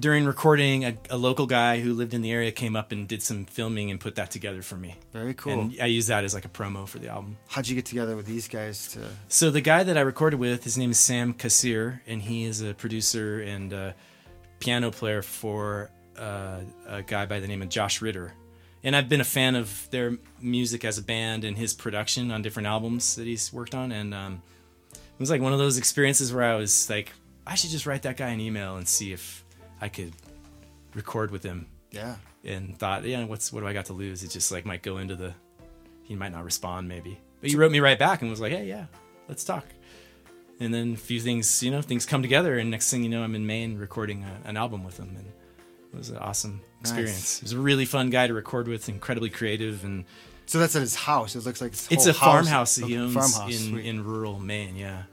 during 0.00 0.24
recording. 0.24 0.84
A, 0.84 0.96
a 1.10 1.16
local 1.16 1.46
guy 1.46 1.80
who 1.80 1.94
lived 1.94 2.14
in 2.14 2.22
the 2.22 2.30
area 2.30 2.52
came 2.52 2.76
up 2.76 2.92
and 2.92 3.06
did 3.06 3.22
some 3.22 3.44
filming 3.44 3.90
and 3.90 3.98
put 4.00 4.14
that 4.16 4.30
together 4.30 4.62
for 4.62 4.76
me. 4.76 4.96
very 5.12 5.34
cool. 5.34 5.52
And 5.52 5.76
I 5.80 5.86
used 5.86 6.08
that 6.08 6.24
as 6.24 6.34
like 6.34 6.44
a 6.44 6.48
promo 6.48 6.86
for 6.86 6.98
the 6.98 7.08
album. 7.08 7.36
How'd 7.48 7.68
you 7.68 7.74
get 7.74 7.86
together 7.86 8.16
with 8.16 8.26
these 8.26 8.48
guys 8.48 8.88
to? 8.92 9.00
So 9.28 9.50
the 9.50 9.60
guy 9.60 9.82
that 9.82 9.96
I 9.96 10.02
recorded 10.02 10.38
with, 10.38 10.64
his 10.64 10.76
name 10.78 10.90
is 10.90 10.98
Sam 10.98 11.34
Kassirer, 11.34 12.00
and 12.06 12.22
he 12.22 12.44
is 12.44 12.62
a 12.62 12.74
producer 12.74 13.40
and 13.40 13.72
uh 13.72 13.92
piano 14.60 14.90
player 14.90 15.22
for 15.22 15.90
uh, 16.18 16.60
a 16.86 17.02
guy 17.02 17.26
by 17.26 17.40
the 17.40 17.46
name 17.46 17.62
of 17.62 17.68
Josh 17.68 18.02
Ritter. 18.02 18.32
And 18.82 18.94
I've 18.94 19.08
been 19.08 19.20
a 19.20 19.24
fan 19.24 19.54
of 19.56 19.88
their 19.90 20.18
music 20.40 20.84
as 20.84 20.98
a 20.98 21.02
band 21.02 21.44
and 21.44 21.56
his 21.56 21.74
production 21.74 22.30
on 22.30 22.42
different 22.42 22.66
albums 22.66 23.16
that 23.16 23.26
he's 23.26 23.52
worked 23.52 23.74
on. 23.74 23.92
And 23.92 24.14
um, 24.14 24.42
it 24.92 25.20
was 25.20 25.30
like 25.30 25.40
one 25.40 25.52
of 25.52 25.58
those 25.58 25.78
experiences 25.78 26.32
where 26.32 26.44
I 26.44 26.54
was 26.54 26.88
like, 26.88 27.12
I 27.48 27.54
should 27.54 27.70
just 27.70 27.86
write 27.86 28.02
that 28.02 28.16
guy 28.16 28.28
an 28.28 28.40
email 28.40 28.76
and 28.76 28.86
see 28.86 29.12
if 29.12 29.44
I 29.80 29.88
could 29.88 30.12
record 30.94 31.30
with 31.30 31.42
him. 31.42 31.66
Yeah. 31.90 32.16
And 32.44 32.78
thought, 32.78 33.04
yeah, 33.04 33.24
what's 33.24 33.52
what 33.52 33.60
do 33.60 33.66
I 33.66 33.72
got 33.72 33.86
to 33.86 33.94
lose? 33.94 34.22
It 34.22 34.30
just 34.30 34.52
like 34.52 34.64
might 34.66 34.82
go 34.82 34.98
into 34.98 35.16
the, 35.16 35.34
he 36.02 36.14
might 36.14 36.32
not 36.32 36.44
respond 36.44 36.88
maybe. 36.88 37.18
But 37.40 37.50
he 37.50 37.56
wrote 37.56 37.72
me 37.72 37.80
right 37.80 37.98
back 37.98 38.20
and 38.22 38.30
was 38.30 38.40
like, 38.40 38.52
hey, 38.52 38.66
yeah, 38.66 38.86
let's 39.28 39.44
talk. 39.44 39.64
And 40.60 40.74
then 40.74 40.94
a 40.94 40.96
few 40.96 41.20
things, 41.20 41.62
you 41.62 41.70
know, 41.70 41.80
things 41.82 42.04
come 42.04 42.20
together, 42.20 42.58
and 42.58 42.70
next 42.70 42.90
thing 42.90 43.04
you 43.04 43.08
know, 43.08 43.22
I'm 43.22 43.34
in 43.36 43.46
Maine 43.46 43.78
recording 43.78 44.24
a, 44.24 44.48
an 44.48 44.56
album 44.56 44.82
with 44.82 44.98
him, 44.98 45.14
and 45.16 45.26
it 45.92 45.96
was 45.96 46.10
an 46.10 46.16
awesome 46.18 46.60
experience. 46.80 47.14
Nice. 47.14 47.38
He 47.38 47.44
was 47.44 47.52
a 47.52 47.58
really 47.60 47.84
fun 47.84 48.10
guy 48.10 48.26
to 48.26 48.34
record 48.34 48.66
with, 48.66 48.88
incredibly 48.88 49.30
creative, 49.30 49.84
and 49.84 50.04
So 50.46 50.58
that's 50.58 50.74
at 50.74 50.80
his 50.82 50.96
house. 50.96 51.36
It 51.36 51.44
looks 51.44 51.60
like 51.60 51.74
it's 51.90 52.06
a 52.06 52.12
farmhouse 52.14 52.74
that 52.76 52.86
he 52.86 52.96
owns 52.96 53.14
farmhouse. 53.14 53.52
in 53.52 53.70
Sweet. 53.70 53.86
in 53.86 54.04
rural 54.04 54.40
Maine. 54.40 54.74
Yeah. 54.76 55.04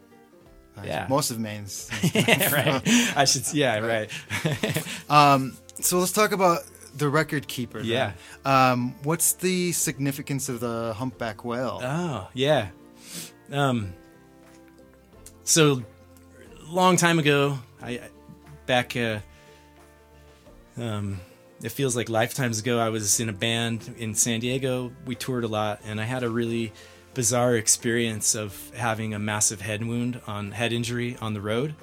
Yeah. 0.83 1.07
Most 1.09 1.31
of 1.31 1.39
Maine's. 1.39 1.89
right. 2.15 2.81
I 3.15 3.25
should, 3.25 3.53
yeah, 3.53 3.79
right. 3.79 4.09
Um, 5.09 5.55
so 5.79 5.99
let's 5.99 6.11
talk 6.11 6.31
about 6.31 6.63
the 6.95 7.09
record 7.09 7.47
keeper. 7.47 7.79
Yeah. 7.79 8.13
Um, 8.43 8.95
what's 9.03 9.33
the 9.33 9.71
significance 9.71 10.49
of 10.49 10.59
the 10.59 10.93
humpback 10.95 11.45
whale? 11.45 11.79
Oh, 11.83 12.27
yeah. 12.33 12.69
Um, 13.51 13.93
so, 15.43 15.83
long 16.67 16.97
time 16.97 17.19
ago, 17.19 17.59
I 17.81 17.89
I- 17.91 18.09
back. 18.65 18.95
Uh, 18.97 19.19
um, 20.77 21.19
it 21.63 21.69
feels 21.69 21.95
like 21.95 22.09
lifetimes 22.09 22.59
ago. 22.59 22.79
I 22.79 22.89
was 22.89 23.19
in 23.19 23.29
a 23.29 23.33
band 23.33 23.95
in 23.97 24.13
San 24.15 24.39
Diego. 24.39 24.91
We 25.05 25.15
toured 25.15 25.43
a 25.43 25.47
lot, 25.47 25.81
and 25.85 26.01
I 26.01 26.03
had 26.03 26.23
a 26.23 26.29
really 26.29 26.73
bizarre 27.15 27.55
experience 27.55 28.35
of 28.35 28.71
having 28.75 29.13
a 29.15 29.19
massive 29.19 29.61
head 29.61 29.83
wound 29.83 30.21
on 30.27 30.51
head 30.51 30.71
injury 30.71 31.17
on 31.21 31.33
the 31.33 31.41
road, 31.41 31.73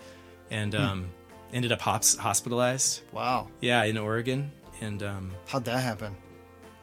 and 0.51 0.75
um, 0.75 1.09
ended 1.53 1.73
up 1.73 1.81
hos- 1.81 2.17
hospitalized. 2.17 3.01
Wow. 3.11 3.49
Yeah, 3.61 3.83
in 3.85 3.99
Oregon, 3.99 4.53
and 4.81 5.03
um, 5.03 5.33
How'd 5.49 5.65
that 5.65 5.81
happen? 5.81 6.15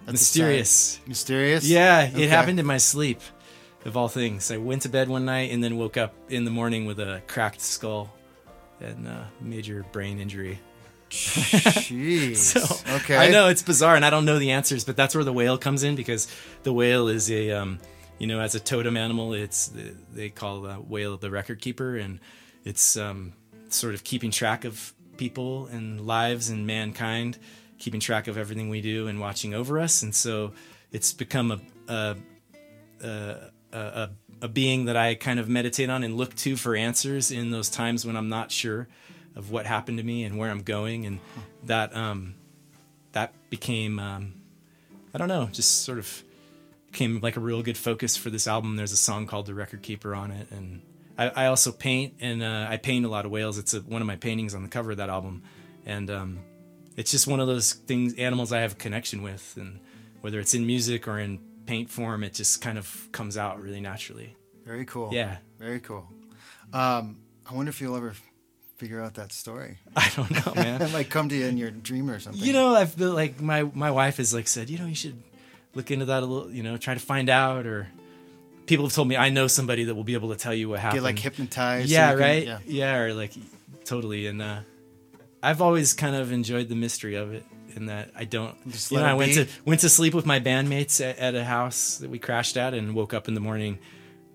That's 0.02 0.10
a 0.10 0.12
mysterious. 0.14 1.00
Mysterious? 1.08 1.66
Yeah, 1.66 2.10
Okay. 2.12 2.24
it 2.24 2.30
happened 2.30 2.60
in 2.60 2.66
my 2.66 2.78
sleep, 2.78 3.22
of 3.86 3.96
all 3.96 4.08
things. 4.10 4.50
I 4.52 4.58
went 4.58 4.82
to 4.84 4.90
bed 4.90 5.08
one 5.08 5.24
night 5.26 5.52
and 5.52 5.64
then 5.64 5.78
woke 5.78 5.96
up 5.98 6.14
in 6.30 6.44
the 6.46 6.52
morning 6.52 6.86
with 6.86 7.00
a 7.00 7.22
cracked 7.28 7.62
skull 7.62 8.12
and 8.82 9.08
uh, 9.08 9.24
major 9.42 9.86
brain 9.92 10.20
injury. 10.20 10.60
Jeez. 11.10 12.38
So 12.60 12.62
okay. 12.98 13.18
I 13.18 13.30
know 13.30 13.48
it's 13.50 13.62
bizarre, 13.64 13.96
and 13.96 14.06
I 14.06 14.10
don't 14.10 14.26
know 14.26 14.40
the 14.40 14.52
answers, 14.52 14.84
but 14.86 14.96
that's 14.96 15.14
where 15.16 15.24
the 15.24 15.34
whale 15.34 15.58
comes 15.58 15.84
in 15.84 15.96
because 15.96 16.28
the 16.64 16.72
whale 16.74 17.08
is 17.08 17.30
a, 17.30 17.52
um, 17.52 17.80
you 18.20 18.28
know, 18.28 18.42
as 18.42 18.54
a 18.54 18.60
totem 18.60 18.98
animal, 18.98 19.34
it's 19.34 19.72
they 20.14 20.30
call 20.30 20.62
the 20.62 20.76
whale 20.76 21.18
the 21.18 21.32
record 21.32 21.62
keeper, 21.62 21.96
and 21.98 22.20
it's 22.66 22.98
um, 22.98 23.34
sort 23.70 23.94
of 23.96 24.04
keeping 24.04 24.30
track 24.30 24.66
of 24.66 24.94
people 25.18 25.68
and 25.68 26.02
lives 26.02 26.50
and 26.50 26.68
mankind, 26.68 27.38
keeping 27.78 28.00
track 28.00 28.28
of 28.28 28.38
everything 28.38 28.70
we 28.70 28.82
do 28.82 29.08
and 29.08 29.20
watching 29.20 29.54
over 29.54 29.80
us, 29.80 30.04
and 30.04 30.14
so 30.14 30.52
it's 30.92 31.14
become 31.14 31.52
a 31.52 31.60
a 31.92 32.18
a, 32.92 33.78
a, 33.78 34.10
a 34.42 34.48
being 34.50 34.86
that 34.86 34.98
I 34.98 35.16
kind 35.16 35.40
of 35.40 35.48
meditate 35.48 35.90
on 35.90 36.04
and 36.04 36.18
look 36.18 36.36
to 36.38 36.58
for 36.58 36.76
answers 36.76 37.32
in 37.32 37.52
those 37.52 37.70
times 37.70 38.06
when 38.06 38.18
I'm 38.18 38.30
not 38.30 38.52
sure 38.52 38.88
of 39.36 39.52
what 39.52 39.66
happened 39.66 40.00
to 40.00 40.04
me 40.04 40.26
and 40.26 40.38
where 40.38 40.52
I'm 40.52 40.64
going, 40.64 41.06
and 41.06 41.20
that 41.64 41.96
um, 41.96 42.36
that 43.14 43.34
became 43.50 43.98
um, 43.98 44.34
I 45.14 45.18
don't 45.18 45.30
know, 45.30 45.48
just 45.52 45.84
sort 45.84 46.00
of 46.00 46.24
became 46.92 47.20
like 47.22 47.38
a 47.38 47.40
real 47.40 47.62
good 47.62 47.78
focus 47.78 48.18
for 48.18 48.30
this 48.30 48.48
album. 48.48 48.76
There's 48.76 48.92
a 48.92 48.98
song 48.98 49.28
called 49.28 49.46
"The 49.46 49.54
Record 49.54 49.82
Keeper" 49.82 50.16
on 50.16 50.32
it, 50.32 50.48
and 50.52 50.82
I, 51.18 51.28
I 51.30 51.46
also 51.48 51.72
paint 51.72 52.16
and 52.20 52.42
uh, 52.42 52.68
I 52.70 52.78
paint 52.78 53.06
a 53.06 53.10
lot 53.10 53.26
of 53.26 53.32
whales. 53.32 53.58
It's 53.58 53.74
a, 53.74 53.82
one 53.82 54.02
of 54.02 54.08
my 54.08 54.16
paintings 54.16 54.56
on 54.56 54.64
the 54.64 54.70
cover 54.70 54.92
of 54.92 54.98
that 54.98 55.10
album, 55.10 55.44
and 55.86 56.10
um, 56.10 56.40
it's 56.96 57.12
just 57.12 57.28
one 57.28 57.40
of 57.40 57.48
those 57.48 57.74
things 57.74 58.14
animals 58.16 58.52
I 58.52 58.62
have 58.62 58.74
a 58.74 58.76
connection 58.76 59.22
with, 59.22 59.56
and 59.58 59.80
whether 60.22 60.40
it's 60.40 60.54
in 60.54 60.66
music 60.66 61.08
or 61.08 61.20
in 61.20 61.40
paint 61.66 61.90
form, 61.90 62.24
it 62.24 62.34
just 62.34 62.62
kind 62.62 62.78
of 62.78 63.10
comes 63.12 63.38
out 63.38 63.62
really 63.62 63.82
naturally. 63.82 64.36
Very 64.66 64.86
cool. 64.86 65.10
Yeah. 65.14 65.38
Very 65.60 65.80
cool. 65.80 66.08
Um, 66.74 67.18
I 67.50 67.54
wonder 67.54 67.70
if 67.70 67.82
you'll 67.82 67.96
ever 67.96 68.14
figure 68.78 69.02
out 69.02 69.16
that 69.16 69.32
story. 69.32 69.78
I 69.96 70.10
don't 70.16 70.32
know, 70.32 70.54
man. 70.56 70.82
it 70.82 70.92
might 70.92 71.10
come 71.10 71.30
to 71.30 71.36
you 71.36 71.46
in 71.46 71.58
your 71.58 71.72
dream 71.72 72.10
or 72.10 72.20
something. 72.20 72.42
You 72.42 72.54
know, 72.54 72.76
I've 72.76 72.98
been 72.98 73.14
like 73.14 73.42
my 73.42 73.64
my 73.64 73.92
wife 73.92 74.18
has 74.18 74.34
like 74.34 74.48
said, 74.48 74.70
you 74.70 74.78
know, 74.78 74.86
you 74.86 74.96
should 74.96 75.22
look 75.76 75.92
into 75.92 76.06
that 76.06 76.24
a 76.24 76.26
little, 76.26 76.52
you 76.52 76.64
know, 76.64 76.78
try 76.78 76.94
to 76.94 77.00
find 77.00 77.30
out 77.30 77.66
or 77.68 77.88
people 78.66 78.86
have 78.86 78.94
told 78.94 79.08
me 79.08 79.16
I 79.18 79.30
know 79.30 79.48
somebody 79.48 79.86
that 79.86 79.96
will 79.96 80.04
be 80.04 80.14
able 80.14 80.30
to 80.30 80.36
tell 80.36 80.54
you 80.54 80.70
what 80.70 80.80
happened. 80.80 81.00
get 81.02 81.04
like 81.04 81.20
hypnotized. 81.20 81.90
so 81.90 81.94
yeah, 81.94 82.10
can- 82.12 82.20
right? 82.20 82.46
Yeah. 82.46 82.60
Yeah. 82.66 82.98
or 82.98 83.14
like 83.14 83.34
totally 83.86 84.28
and 84.28 84.42
uh 84.42 84.60
I've 85.42 85.62
always 85.62 85.94
kind 85.94 86.16
of 86.16 86.32
enjoyed 86.32 86.68
the 86.70 86.76
mystery 86.76 87.16
of 87.16 87.34
it 87.34 87.46
in 87.76 87.86
that 87.86 88.12
I 88.16 88.26
don't 88.26 88.56
Just 88.70 88.92
you 88.92 88.98
know, 88.98 89.06
I 89.06 89.14
went 89.14 89.36
be. 89.36 89.46
to 89.46 89.48
went 89.66 89.80
to 89.82 89.90
sleep 89.90 90.14
with 90.14 90.26
my 90.26 90.40
bandmates 90.40 91.00
at, 91.08 91.18
at 91.18 91.34
a 91.36 91.44
house 91.46 91.98
that 92.00 92.10
we 92.10 92.20
crashed 92.20 92.58
at 92.58 92.74
and 92.74 92.94
woke 92.94 93.14
up 93.14 93.28
in 93.28 93.34
the 93.36 93.40
morning 93.42 93.80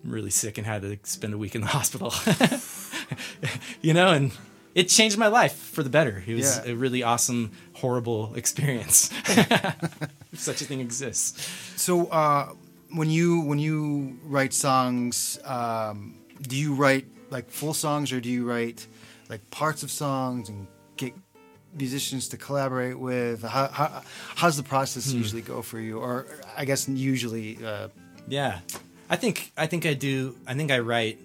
really 0.03 0.31
sick 0.31 0.59
and 0.59 0.67
had 0.67 0.83
to 0.83 0.99
spend 1.03 1.33
a 1.35 1.39
week 1.39 1.55
in 1.55 1.61
the 1.61 1.67
hospital. 1.79 2.13
you 3.83 3.93
know, 3.95 4.09
and 4.11 4.33
it 4.75 4.89
changed 4.89 5.17
my 5.19 5.29
life 5.29 5.55
for 5.55 5.83
the 5.83 5.91
better. 5.91 6.23
It 6.27 6.35
was 6.35 6.57
Yeah. 6.65 6.73
a 6.73 6.75
really 6.75 7.03
awesome, 7.03 7.51
horrible 7.75 8.35
experience. 8.35 9.11
if 10.33 10.41
such 10.41 10.61
a 10.63 10.65
thing 10.65 10.81
exists. 10.81 11.49
So 11.77 12.07
uh, 12.07 12.49
when 12.95 13.11
you 13.11 13.41
when 13.43 13.59
you 13.59 14.19
write 14.25 14.53
songs, 14.53 15.39
um, 15.45 16.15
do 16.43 16.57
you 16.57 16.75
write 16.75 17.07
like 17.31 17.51
full 17.51 17.75
songs 17.75 18.13
or 18.13 18.21
do 18.21 18.29
you 18.29 18.45
write 18.45 18.87
like 19.29 19.49
parts 19.51 19.83
of 19.83 19.91
songs 19.91 20.49
and 20.49 20.67
get 20.97 21.13
musicians 21.77 22.29
to 22.29 22.37
collaborate 22.37 22.99
with? 22.99 23.43
How, 23.43 23.69
how 23.69 24.03
how's 24.37 24.57
the 24.57 24.63
process 24.63 25.11
Hmm. 25.11 25.19
usually 25.19 25.43
go 25.43 25.63
for 25.63 25.81
you? 25.81 25.99
Or 25.99 26.27
I 26.57 26.65
guess 26.65 26.89
usually, 26.89 27.59
uh, 27.65 27.89
Yeah, 28.29 28.61
I 29.11 29.17
think 29.17 29.53
I 29.57 29.67
think 29.67 29.85
I 29.87 29.95
do. 29.95 30.35
I 30.47 30.55
think 30.55 30.71
I 30.71 30.79
write. 30.81 31.19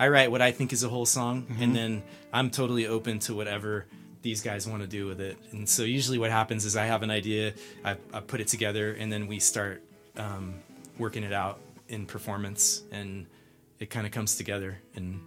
I 0.00 0.08
write 0.08 0.30
what 0.30 0.40
I 0.40 0.50
think 0.50 0.72
is 0.72 0.82
a 0.82 0.88
whole 0.88 1.04
song, 1.04 1.46
and 1.60 1.76
then 1.76 2.02
I'm 2.32 2.50
totally 2.50 2.86
open 2.86 3.18
to 3.20 3.34
whatever 3.34 3.84
these 4.22 4.40
guys 4.40 4.66
want 4.66 4.80
to 4.80 4.88
do 4.88 5.06
with 5.06 5.20
it. 5.20 5.36
And 5.52 5.68
so 5.68 5.82
usually 5.82 6.16
what 6.16 6.30
happens 6.30 6.64
is 6.64 6.74
I 6.74 6.86
have 6.86 7.02
an 7.02 7.10
idea, 7.10 7.52
I, 7.84 7.96
I 8.12 8.20
put 8.20 8.40
it 8.40 8.48
together, 8.48 8.96
and 8.98 9.12
then 9.12 9.26
we 9.26 9.38
start 9.38 9.82
um, 10.16 10.54
working 10.98 11.22
it 11.22 11.34
out 11.34 11.60
in 11.88 12.06
performance, 12.06 12.82
and 12.90 13.26
it 13.78 13.90
kind 13.90 14.06
of 14.06 14.12
comes 14.12 14.36
together. 14.36 14.78
And 14.96 15.20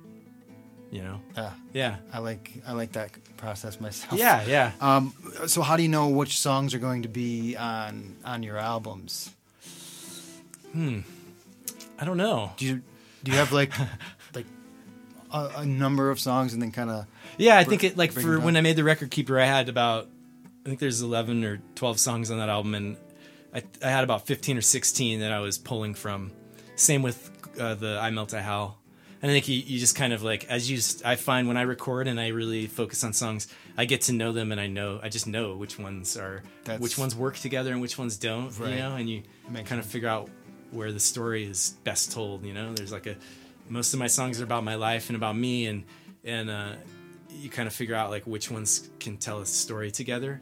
you 0.92 1.04
know, 1.04 1.22
uh, 1.38 1.52
yeah, 1.72 1.98
I 2.12 2.18
like 2.18 2.52
I 2.68 2.74
like 2.74 2.94
that 2.94 3.12
process 3.38 3.80
myself. 3.80 4.20
yeah, 4.20 4.44
yeah. 4.48 4.72
Um, 4.82 5.14
so 5.46 5.62
how 5.62 5.78
do 5.78 5.84
you 5.84 5.90
know 5.90 6.10
which 6.10 6.40
songs 6.40 6.74
are 6.74 6.80
going 6.80 7.04
to 7.04 7.10
be 7.10 7.56
on 7.56 8.16
on 8.26 8.42
your 8.42 8.58
albums? 8.58 9.30
Hmm 10.72 11.02
i 12.00 12.06
don't 12.06 12.18
know. 12.18 12.52
Do 12.58 12.66
you 12.66 12.82
do 13.24 13.32
you 13.32 13.38
have 13.38 13.54
like 13.54 13.72
a, 15.34 15.52
a 15.58 15.65
number 15.65 16.10
of 16.12 16.19
songs 16.19 16.54
and 16.54 16.62
then 16.62 16.72
kind 16.72 16.89
of 16.89 17.06
Yeah, 17.38 17.58
I 17.58 17.63
think 17.63 17.84
it 17.84 17.98
like 17.98 18.12
for 18.12 18.36
it 18.36 18.41
when. 18.41 18.56
I 18.56 18.62
made 18.62 18.76
the 18.76 18.84
record 18.84 19.12
keeper, 19.12 19.39
I 19.39 19.46
had 19.46 19.67
about 19.69 20.08
I 20.65 20.69
think 20.69 20.80
there's 20.80 21.02
11 21.02 21.43
or 21.43 21.62
12 21.76 22.00
songs 22.00 22.32
on 22.32 22.38
that 22.38 22.48
album, 22.48 22.74
and 22.76 22.98
I, 23.54 23.63
I 23.84 23.89
had 23.89 24.06
about 24.06 24.26
15 24.26 24.58
or 24.58 24.62
16 24.62 25.19
that 25.19 25.32
I 25.34 25.39
was 25.39 25.58
pulling 25.58 25.93
from. 25.93 26.32
Same 26.78 27.02
with 27.02 27.30
uh, 27.60 27.76
the 27.76 28.00
I 28.02 28.10
Melt 28.12 28.34
I 28.34 28.41
Howl. 28.41 28.80
And 29.22 29.32
I 29.32 29.36
think 29.36 29.48
you, 29.48 29.56
you 29.56 29.80
just 29.80 29.96
kind 29.96 30.12
of 30.12 30.22
like 30.22 30.46
as 30.50 30.69
you 30.69 30.80
I 31.06 31.15
find 31.15 31.48
when 31.48 31.56
I 31.56 31.62
record 31.62 32.08
and 32.10 32.19
I 32.19 32.28
really 32.30 32.67
focus 32.67 33.04
on 33.06 33.13
songs, 33.13 33.48
I 33.78 33.86
get 33.86 34.02
to 34.02 34.13
know 34.13 34.34
them 34.34 34.52
and 34.52 34.60
I 34.60 34.67
know 34.67 35.00
I 35.02 35.08
just 35.10 35.28
know 35.28 35.56
which 35.56 35.80
ones 35.80 36.17
are 36.17 36.43
That's- 36.65 36.82
which 36.82 36.98
ones 36.98 37.15
work 37.15 37.38
together 37.38 37.72
and 37.72 37.82
which 37.82 37.98
ones 37.98 38.17
don't. 38.17 38.50
Right. 38.60 38.72
You 38.72 38.76
know, 38.80 38.96
and 38.96 39.10
you 39.10 39.24
kind 39.65 39.80
of 39.80 39.86
figure 39.86 40.10
out 40.10 40.30
where 40.72 40.91
the 40.91 41.00
story 41.00 41.46
is 41.46 41.76
best 41.86 42.12
told. 42.12 42.43
You 42.46 42.54
know, 42.54 42.74
there's 42.74 42.91
like 42.91 43.06
a 43.08 43.15
most 43.69 43.93
of 43.93 43.99
my 43.99 44.08
songs 44.08 44.39
are 44.41 44.43
about 44.43 44.63
my 44.63 44.76
life 44.76 45.10
and 45.10 45.15
about 45.15 45.36
me, 45.36 45.65
and 45.67 45.84
and 46.23 46.49
uh, 46.49 46.73
you 47.30 47.49
kind 47.49 47.67
of 47.67 47.73
figure 47.73 47.95
out 47.95 48.10
like 48.10 48.23
which 48.28 48.49
ones 48.52 48.89
can 48.99 49.17
tell 49.17 49.39
a 49.39 49.45
story 49.45 49.91
together, 49.91 50.41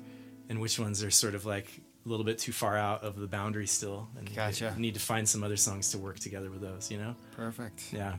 and 0.49 0.59
which 0.59 0.77
ones 0.79 1.03
are 1.03 1.11
sort 1.11 1.35
of 1.35 1.45
like 1.45 1.67
a 2.05 2.09
little 2.09 2.25
bit 2.25 2.39
too 2.39 2.51
far 2.51 2.75
out 2.77 3.03
of 3.03 3.15
the 3.19 3.27
boundary 3.27 3.67
still, 3.67 4.07
and 4.17 4.27
you 4.29 4.35
Gotcha. 4.35 4.73
need 4.77 4.95
to 4.95 4.99
find 4.99 5.27
some 5.29 5.43
other 5.43 5.57
songs 5.57 5.91
to 5.91 5.97
work 5.97 6.19
together 6.19 6.49
with 6.49 6.61
those. 6.61 6.89
You 6.91 6.97
know, 6.97 7.15
perfect? 7.35 7.93
yeah. 7.93 8.15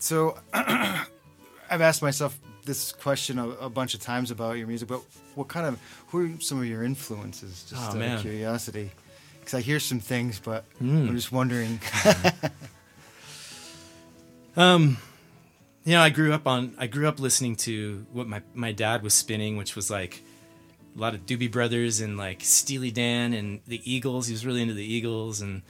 So 0.00 0.38
I've 0.52 1.80
asked 1.80 2.02
myself 2.02 2.38
this 2.64 2.92
question 2.92 3.38
a, 3.38 3.48
a 3.48 3.70
bunch 3.70 3.94
of 3.94 4.00
times 4.00 4.30
about 4.30 4.58
your 4.58 4.66
music, 4.66 4.88
but 4.88 5.00
what 5.34 5.48
kind 5.48 5.66
of 5.66 5.80
who 6.08 6.26
are 6.36 6.40
some 6.40 6.58
of 6.58 6.66
your 6.66 6.84
influences? 6.84 7.64
Just 7.68 7.82
Oh, 7.82 7.90
out 7.92 7.96
man. 7.96 8.16
of 8.16 8.20
curiosity, 8.22 8.90
because 9.40 9.54
I 9.54 9.60
hear 9.60 9.80
some 9.80 9.98
things, 10.00 10.38
but 10.38 10.64
Hmm. 10.78 11.08
I'm 11.08 11.16
just 11.16 11.32
wondering. 11.32 11.80
you 14.58 15.92
know, 15.92 16.00
I 16.00 16.10
grew 16.10 16.32
up 16.32 16.48
on 16.48 16.74
I 16.78 16.88
grew 16.88 17.06
up 17.06 17.20
listening 17.20 17.54
to 17.56 18.04
what 18.12 18.26
my 18.26 18.42
my 18.54 18.72
dad 18.72 19.02
was 19.02 19.14
spinning, 19.14 19.56
which 19.56 19.76
was 19.76 19.88
like 19.88 20.20
a 20.96 21.00
lot 21.00 21.14
of 21.14 21.26
Doobie 21.26 21.50
Brothers 21.50 22.00
and 22.00 22.16
like 22.16 22.42
Steely 22.42 22.90
Dan 22.90 23.34
and 23.34 23.60
the 23.68 23.80
Eagles. 23.90 24.26
He 24.26 24.32
was 24.32 24.44
really 24.44 24.60
into 24.60 24.74
the 24.74 24.84
Eagles 24.84 25.42
and 25.42 25.62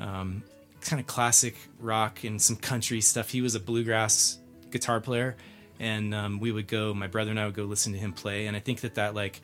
um, 0.00 0.42
kind 0.80 0.98
of 0.98 1.06
classic 1.06 1.54
rock 1.78 2.24
and 2.24 2.42
some 2.42 2.56
country 2.56 3.00
stuff. 3.00 3.30
He 3.30 3.40
was 3.40 3.54
a 3.54 3.60
bluegrass 3.60 4.38
guitar 4.70 5.00
player, 5.00 5.36
and 5.78 6.12
um, 6.12 6.40
we 6.40 6.50
would 6.50 6.66
go. 6.66 6.92
My 6.92 7.06
brother 7.06 7.30
and 7.30 7.38
I 7.38 7.46
would 7.46 7.54
go 7.54 7.64
listen 7.64 7.92
to 7.92 7.98
him 7.98 8.12
play, 8.12 8.48
and 8.48 8.56
I 8.56 8.60
think 8.60 8.80
that 8.80 8.96
that 8.96 9.14
like 9.14 9.40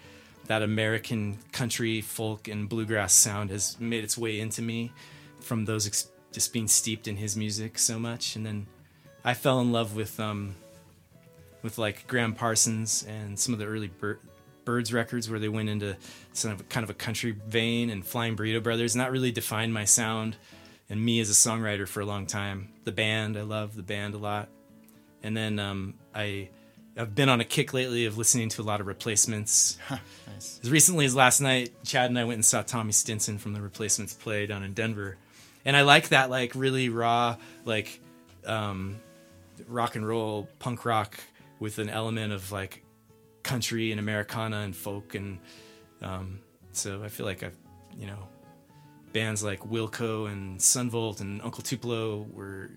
that 0.49 0.63
American 0.63 1.39
country, 1.53 2.01
folk, 2.01 2.49
and 2.49 2.69
bluegrass 2.69 3.15
sound 3.15 3.51
has 3.51 3.79
made 3.79 4.03
its 4.03 4.19
way 4.19 4.41
into 4.41 4.61
me 4.61 4.91
from 5.41 5.65
those 5.67 5.87
ex- 5.87 6.09
just 6.33 6.53
being 6.53 6.69
steeped 6.69 7.07
in 7.07 7.17
his 7.17 7.37
music 7.37 7.79
so 7.79 7.99
much, 7.99 8.37
and 8.37 8.45
then 8.45 8.67
I 9.25 9.35
fell 9.35 9.61
in 9.61 9.73
love 9.73 9.95
with 9.95 10.19
um, 10.19 10.57
with 11.63 11.79
like 11.79 12.07
Gram 12.07 12.35
Parsons 12.35 13.05
and 13.09 13.39
some 13.39 13.55
of 13.55 13.61
the 13.61 13.67
early 13.67 13.89
Bir- 13.89 14.19
Byrds 14.65 14.93
records 14.93 15.31
where 15.31 15.39
they 15.39 15.49
went 15.49 15.69
into 15.69 15.97
some 16.33 16.53
of 16.53 16.69
kind 16.69 16.85
of 16.85 16.91
a 16.91 16.95
country 16.95 17.37
vein 17.47 17.91
and 17.91 18.05
Flying 18.05 18.37
Burrito 18.37 18.63
Brothers, 18.63 18.95
and 18.95 19.01
that 19.01 19.13
really 19.13 19.33
defined 19.33 19.73
my 19.73 19.85
sound 19.85 20.37
and 20.89 21.03
me 21.03 21.21
as 21.21 21.31
a 21.31 21.33
songwriter 21.33 21.87
for 21.87 22.01
a 22.01 22.07
long 22.07 22.27
time. 22.27 22.69
The 22.85 22.93
band, 22.93 23.37
I 23.37 23.43
love 23.43 23.77
the 23.77 23.83
band 23.83 24.15
a 24.15 24.19
lot, 24.19 24.49
and 25.23 25.37
then 25.37 25.59
um, 25.59 25.95
I. 26.15 26.49
I've 26.95 27.15
been 27.15 27.31
on 27.31 27.41
a 27.41 27.45
kick 27.47 27.73
lately 27.73 28.05
of 28.05 28.19
listening 28.19 28.51
to 28.51 28.61
a 28.61 28.65
lot 28.65 28.83
of 28.83 28.87
replacements. 28.87 29.79
nice. 29.91 30.61
As 30.63 30.71
recently 30.71 31.07
as 31.07 31.17
last 31.17 31.41
night, 31.41 31.73
Chad 31.85 32.11
and 32.11 32.19
I 32.19 32.25
went 32.25 32.35
and 32.35 32.45
saw 32.45 32.61
Tommy 32.61 32.93
Stinson 32.93 33.39
from 33.39 33.55
the 33.55 33.63
Replacements 33.63 34.13
play 34.13 34.45
down 34.45 34.63
in 34.63 34.75
Denver, 34.75 35.17
and 35.65 35.77
I 35.77 35.83
like 35.83 36.09
that 36.11 36.31
like 36.31 36.55
really 36.55 36.89
raw 36.89 37.37
like 37.65 38.01
um, 38.47 38.99
rock 39.69 39.97
and 39.97 40.07
roll 40.07 40.49
punk 40.59 40.85
rock 40.85 41.19
with 41.61 41.79
an 41.79 41.89
element 41.89 42.33
of 42.33 42.51
like 42.53 42.85
country 43.43 43.91
and 43.91 44.01
Americana 44.01 44.59
and 44.61 44.75
folk 44.75 45.15
and 45.15 45.39
um, 46.03 46.41
so 46.73 47.03
I 47.05 47.09
feel 47.09 47.27
like 47.27 47.43
I've 47.43 47.57
you 47.97 48.07
know 48.07 48.29
bands 49.13 49.43
like 49.45 49.61
Wilco 49.61 50.31
and 50.31 50.61
Son 50.61 50.89
Volt 50.91 51.21
and 51.21 51.41
Uncle 51.43 51.63
Tupelo 51.63 52.27
were. 52.33 52.71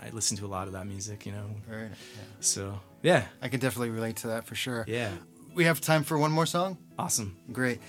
I 0.00 0.10
listened 0.10 0.38
to 0.38 0.46
a 0.46 0.48
lot 0.48 0.68
of 0.68 0.74
that 0.74 0.86
music, 0.86 1.26
you 1.26 1.32
know. 1.32 1.46
Very 1.68 1.88
nice. 1.88 1.98
Yeah. 2.14 2.22
So 2.40 2.80
yeah, 3.02 3.24
I 3.42 3.48
can 3.48 3.58
definitely 3.58 3.90
relate 3.90 4.16
to 4.16 4.28
that 4.28 4.44
for 4.46 4.54
sure. 4.54 4.84
yeah, 4.86 5.10
We 5.54 5.64
have 5.64 5.80
time 5.80 6.04
for 6.04 6.16
one 6.18 6.30
more 6.30 6.46
song? 6.46 6.78
awesome. 6.98 7.36
Great. 7.52 7.80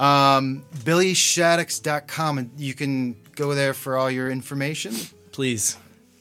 Um, 0.00 0.64
BillyShaddox.com, 0.78 2.38
and 2.38 2.50
you 2.58 2.74
can 2.74 3.14
go 3.36 3.54
there 3.54 3.74
for 3.74 3.96
all 3.96 4.10
your 4.10 4.30
information. 4.30 4.94
Please, 5.32 5.76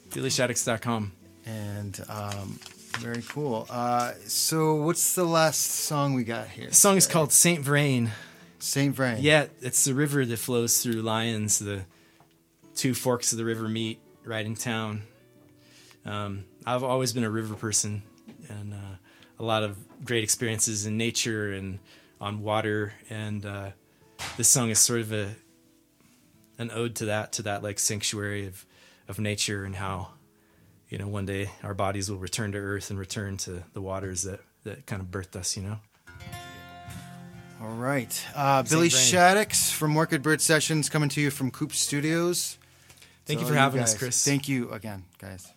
BillyShaddox.com. 0.09 1.11
And 1.45 1.99
um, 2.09 2.59
very 2.99 3.23
cool. 3.23 3.67
Uh, 3.69 4.13
so, 4.27 4.75
what's 4.75 5.15
the 5.15 5.23
last 5.23 5.59
song 5.59 6.13
we 6.13 6.23
got 6.23 6.47
here? 6.47 6.69
The 6.69 6.75
song 6.75 6.97
is 6.97 7.07
called 7.07 7.31
Saint 7.31 7.61
Vrain. 7.61 8.11
Saint 8.59 8.95
Vrain. 8.95 9.17
Yeah, 9.21 9.47
it's 9.61 9.85
the 9.85 9.93
river 9.93 10.25
that 10.25 10.37
flows 10.37 10.83
through 10.83 11.01
Lyons. 11.01 11.59
The 11.59 11.85
two 12.75 12.93
forks 12.93 13.31
of 13.31 13.37
the 13.37 13.45
river 13.45 13.67
meet 13.67 13.99
right 14.23 14.45
in 14.45 14.55
town. 14.55 15.01
Um, 16.05 16.45
I've 16.65 16.83
always 16.83 17.11
been 17.11 17.23
a 17.23 17.29
river 17.29 17.55
person, 17.55 18.03
and 18.49 18.73
uh, 18.73 18.95
a 19.39 19.43
lot 19.43 19.63
of 19.63 19.77
great 20.05 20.23
experiences 20.23 20.85
in 20.85 20.97
nature 20.97 21.53
and 21.53 21.79
on 22.19 22.43
water. 22.43 22.93
And 23.09 23.45
uh, 23.45 23.71
this 24.37 24.47
song 24.47 24.69
is 24.69 24.79
sort 24.79 25.01
of 25.01 25.11
a 25.11 25.35
an 26.61 26.71
ode 26.71 26.95
to 26.95 27.05
that, 27.05 27.33
to 27.33 27.41
that 27.43 27.63
like 27.63 27.79
sanctuary 27.79 28.47
of 28.47 28.65
of 29.07 29.19
nature 29.19 29.65
and 29.65 29.75
how 29.75 30.09
you 30.87 30.97
know 30.97 31.07
one 31.07 31.25
day 31.25 31.49
our 31.63 31.73
bodies 31.73 32.09
will 32.09 32.17
return 32.17 32.51
to 32.53 32.57
earth 32.57 32.89
and 32.89 32.99
return 32.99 33.35
to 33.35 33.63
the 33.73 33.81
waters 33.81 34.23
that 34.23 34.39
that 34.63 34.85
kind 34.85 35.01
of 35.01 35.09
birthed 35.09 35.35
us. 35.35 35.57
You 35.57 35.63
know. 35.63 35.77
All 37.61 37.75
right. 37.75 38.25
Uh, 38.35 38.63
Billy. 38.63 38.89
Shaddox 38.89 39.71
from 39.71 39.93
Work 39.93 40.13
It 40.13 40.23
Bird 40.23 40.41
Sessions 40.41 40.89
coming 40.89 41.09
to 41.09 41.21
you 41.21 41.29
from 41.29 41.51
Coop 41.51 41.73
Studios. 41.73 42.57
Thank 43.25 43.39
So 43.39 43.45
you 43.45 43.51
for 43.51 43.57
having 43.57 43.81
guys, 43.81 43.93
us, 43.93 43.99
Chris. 43.99 44.25
Thank 44.25 44.49
you 44.49 44.71
again, 44.71 45.03
guys. 45.19 45.47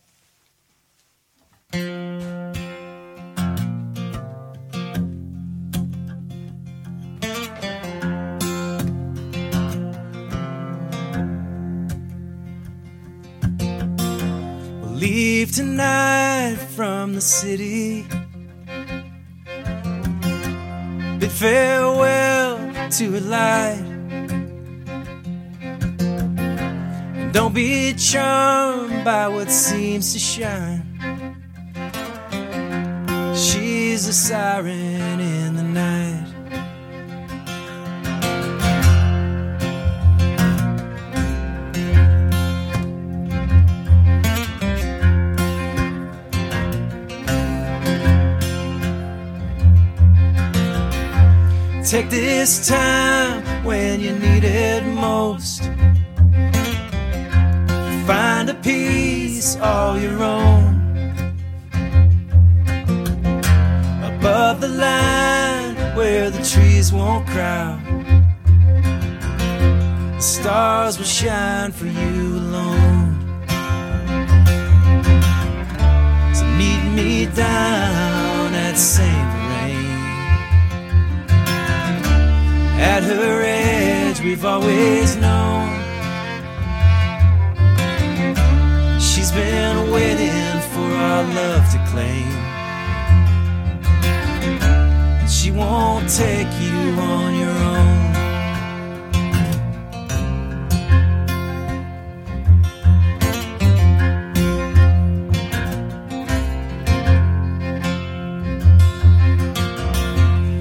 Leave 15.04 15.52
tonight 15.52 16.56
from 16.76 17.14
the 17.14 17.20
city. 17.20 18.06
Bid 21.18 21.30
farewell 21.30 22.56
to 22.90 23.18
a 23.18 23.22
light. 23.36 23.84
And 27.18 27.32
don't 27.34 27.54
be 27.54 27.92
charmed 27.92 29.04
by 29.04 29.28
what 29.28 29.50
seems 29.50 30.14
to 30.14 30.18
shine. 30.18 30.82
She's 33.36 34.08
a 34.08 34.14
siren 34.14 34.93
Take 51.94 52.10
this 52.10 52.66
time 52.66 53.64
when 53.64 54.00
you 54.00 54.18
need 54.18 54.42
it 54.42 54.84
most. 54.84 55.62
Find 58.04 58.50
a 58.50 58.58
peace 58.60 59.54
all 59.58 59.96
your 59.96 60.20
own. 60.20 60.74
Above 64.02 64.60
the 64.60 64.70
line 64.70 65.76
where 65.94 66.30
the 66.30 66.42
trees 66.42 66.92
won't 66.92 67.28
crowd. 67.28 67.78
The 70.16 70.20
stars 70.20 70.98
will 70.98 71.04
shine 71.04 71.70
for 71.70 71.86
you 71.86 72.38
alone. 72.42 73.14
So 76.34 76.44
meet 76.58 76.82
me 76.90 77.26
down 77.26 78.52
at 78.52 78.76
St. 78.76 79.33
At 82.86 83.02
her 83.02 83.42
edge, 83.42 84.20
we've 84.20 84.44
always 84.44 85.16
known 85.16 85.68
she's 89.00 89.32
been 89.32 89.90
waiting 89.90 90.60
for 90.72 90.88
our 91.08 91.24
love 91.40 91.64
to 91.72 91.78
claim. 91.90 92.30
She 95.26 95.50
won't 95.50 96.10
take 96.10 96.52
you 96.60 96.78
on 97.00 97.34
your 97.42 97.56
own. 97.72 98.02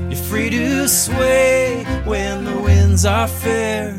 You're 0.09 0.23
free 0.29 0.49
to 0.51 0.87
sway 0.87 1.52
when 2.93 3.05
are 3.05 3.27
fair. 3.27 3.95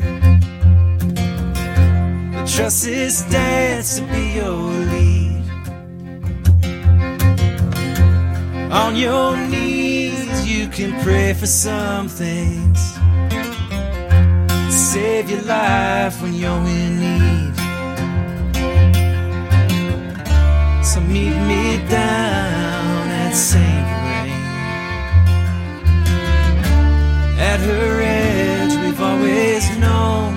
But 2.31 2.47
trust 2.47 2.85
this 2.85 3.23
dance 3.23 3.97
to 3.97 4.03
be 4.03 4.35
your 4.39 4.71
lead. 4.91 5.43
On 8.71 8.95
your 8.95 9.35
knees, 9.35 10.47
you 10.47 10.69
can 10.69 10.93
pray 11.03 11.33
for 11.33 11.45
some 11.45 12.07
things. 12.07 12.79
Save 14.69 15.29
your 15.29 15.41
life 15.41 16.21
when 16.21 16.33
you're 16.33 16.65
in 16.79 16.99
need. 17.05 17.55
So 20.85 21.01
meet 21.01 21.35
me 21.49 21.85
down 21.89 23.07
at 23.23 23.33
St. 23.33 23.87
Vrain. 23.91 24.31
At 27.39 27.59
her 27.59 27.95
we've 27.99 28.24
always 29.25 29.77
known 29.77 30.33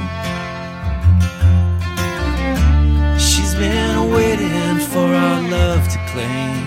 she's 3.18 3.54
been 3.54 4.10
waiting 4.12 4.78
for 4.90 5.06
our 5.24 5.42
love 5.50 5.86
to 5.88 5.98
claim. 6.10 6.64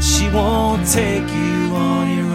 She 0.00 0.28
won't 0.30 0.86
take 0.88 1.28
you 1.42 1.76
on 1.76 2.04
your 2.16 2.27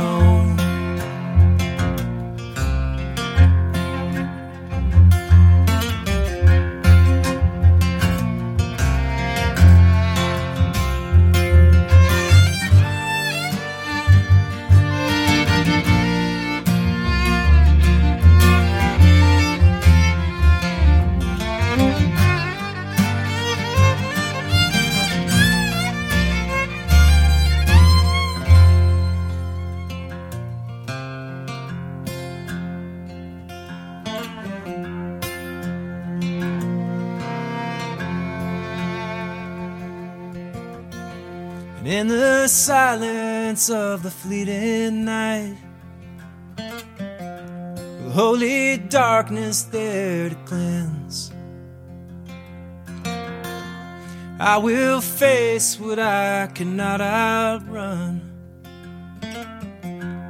of 43.70 44.04
the 44.04 44.12
fleeting 44.12 45.06
night, 45.06 45.58
holy 48.12 48.78
darkness 48.78 49.64
there 49.64 50.30
to 50.30 50.36
cleanse, 50.46 51.32
I 54.40 54.58
will 54.58 55.02
face 55.02 55.80
what 55.80 56.00
I 56.00 56.48
cannot 56.54 57.02
outrun. 57.02 58.22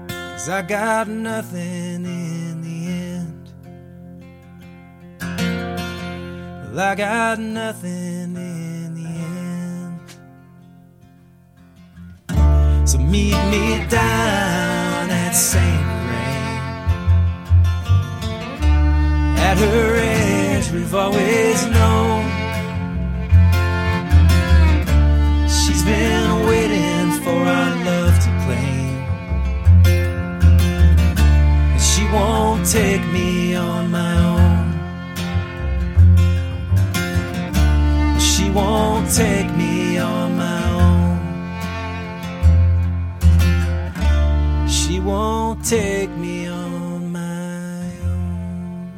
Cause 0.09 0.49
I 0.49 0.61
got 0.61 1.07
nothing 1.07 2.05
in 2.05 2.61
the 2.61 2.87
end. 2.87 3.53
Well, 6.73 6.79
I 6.79 6.95
got 6.95 7.39
nothing 7.39 8.52
So 12.85 12.97
meet 12.97 13.37
me 13.49 13.85
down 13.87 15.09
at 15.09 15.31
St. 15.31 15.63
Vrain. 15.63 16.43
her 19.57 19.95
edge 19.95 20.69
we've 20.71 20.93
always 20.93 21.65
known. 21.67 22.23
She's 25.47 25.83
been 25.83 26.45
waiting 26.45 27.11
for 27.23 27.39
our 27.57 27.75
love 27.85 28.15
to 28.25 28.29
claim. 28.43 28.97
And 31.71 31.81
she 31.81 32.03
won't 32.11 32.67
take 32.69 33.05
me 33.13 33.55
on 33.55 33.91
my 33.91 34.13
own. 34.33 34.63
She 38.19 38.49
won't 38.49 39.09
take 39.15 39.42
won't 45.05 45.63
take 45.65 46.09
me 46.11 46.47
on 46.47 47.11
my 47.11 47.85
own. 48.05 48.91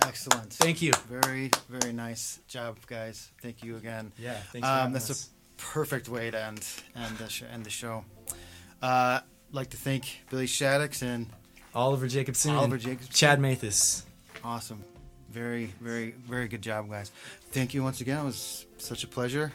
Excellent. 0.00 0.52
Thank 0.52 0.82
you. 0.82 0.92
Very, 1.08 1.50
very 1.68 1.92
nice 1.92 2.38
job, 2.48 2.76
guys. 2.86 3.30
Thank 3.40 3.62
you 3.62 3.76
again. 3.76 4.12
Yeah, 4.18 4.34
thanks 4.52 4.66
for 4.66 4.74
Um, 4.74 4.92
that's 4.92 5.10
us. 5.10 5.28
a 5.58 5.62
perfect 5.62 6.08
way 6.08 6.30
to 6.30 6.40
end 6.42 6.64
end 6.96 7.18
the, 7.18 7.28
sh- 7.28 7.44
end 7.50 7.64
the 7.64 7.70
show. 7.70 8.04
Uh, 8.82 9.20
I'd 9.20 9.22
like 9.52 9.70
to 9.70 9.76
thank 9.76 10.20
Billy 10.30 10.46
Shaddox 10.46 11.02
and 11.02 11.26
Oliver 11.74 12.08
Jacobson, 12.08 12.54
Oliver 12.54 12.78
Jacobson. 12.78 13.12
Chad 13.12 13.40
Mathis. 13.40 14.04
awesome. 14.44 14.82
Very, 15.30 15.72
very, 15.80 16.10
very 16.10 16.46
good 16.48 16.60
job, 16.60 16.90
guys. 16.90 17.10
Thank 17.52 17.72
you 17.72 17.82
once 17.82 18.02
again. 18.02 18.18
It 18.20 18.24
was 18.24 18.66
such 18.76 19.02
a 19.04 19.06
pleasure. 19.08 19.50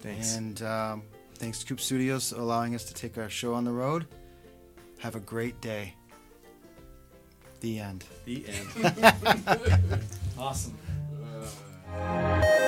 Thanks. 0.00 0.36
And 0.36 0.62
um, 0.62 1.02
Thanks 1.36 1.58
to 1.60 1.66
Coop 1.66 1.80
Studios 1.80 2.32
allowing 2.32 2.74
us 2.74 2.84
to 2.86 2.94
take 2.94 3.18
our 3.18 3.28
show 3.28 3.52
on 3.52 3.64
the 3.64 3.70
road. 3.70 4.06
Have 5.00 5.16
a 5.16 5.20
great 5.20 5.60
day. 5.60 5.94
The 7.60 7.78
end. 7.78 8.04
The 8.24 8.44
end. 8.46 10.02
awesome. 10.38 10.78
Uh... 11.92 12.66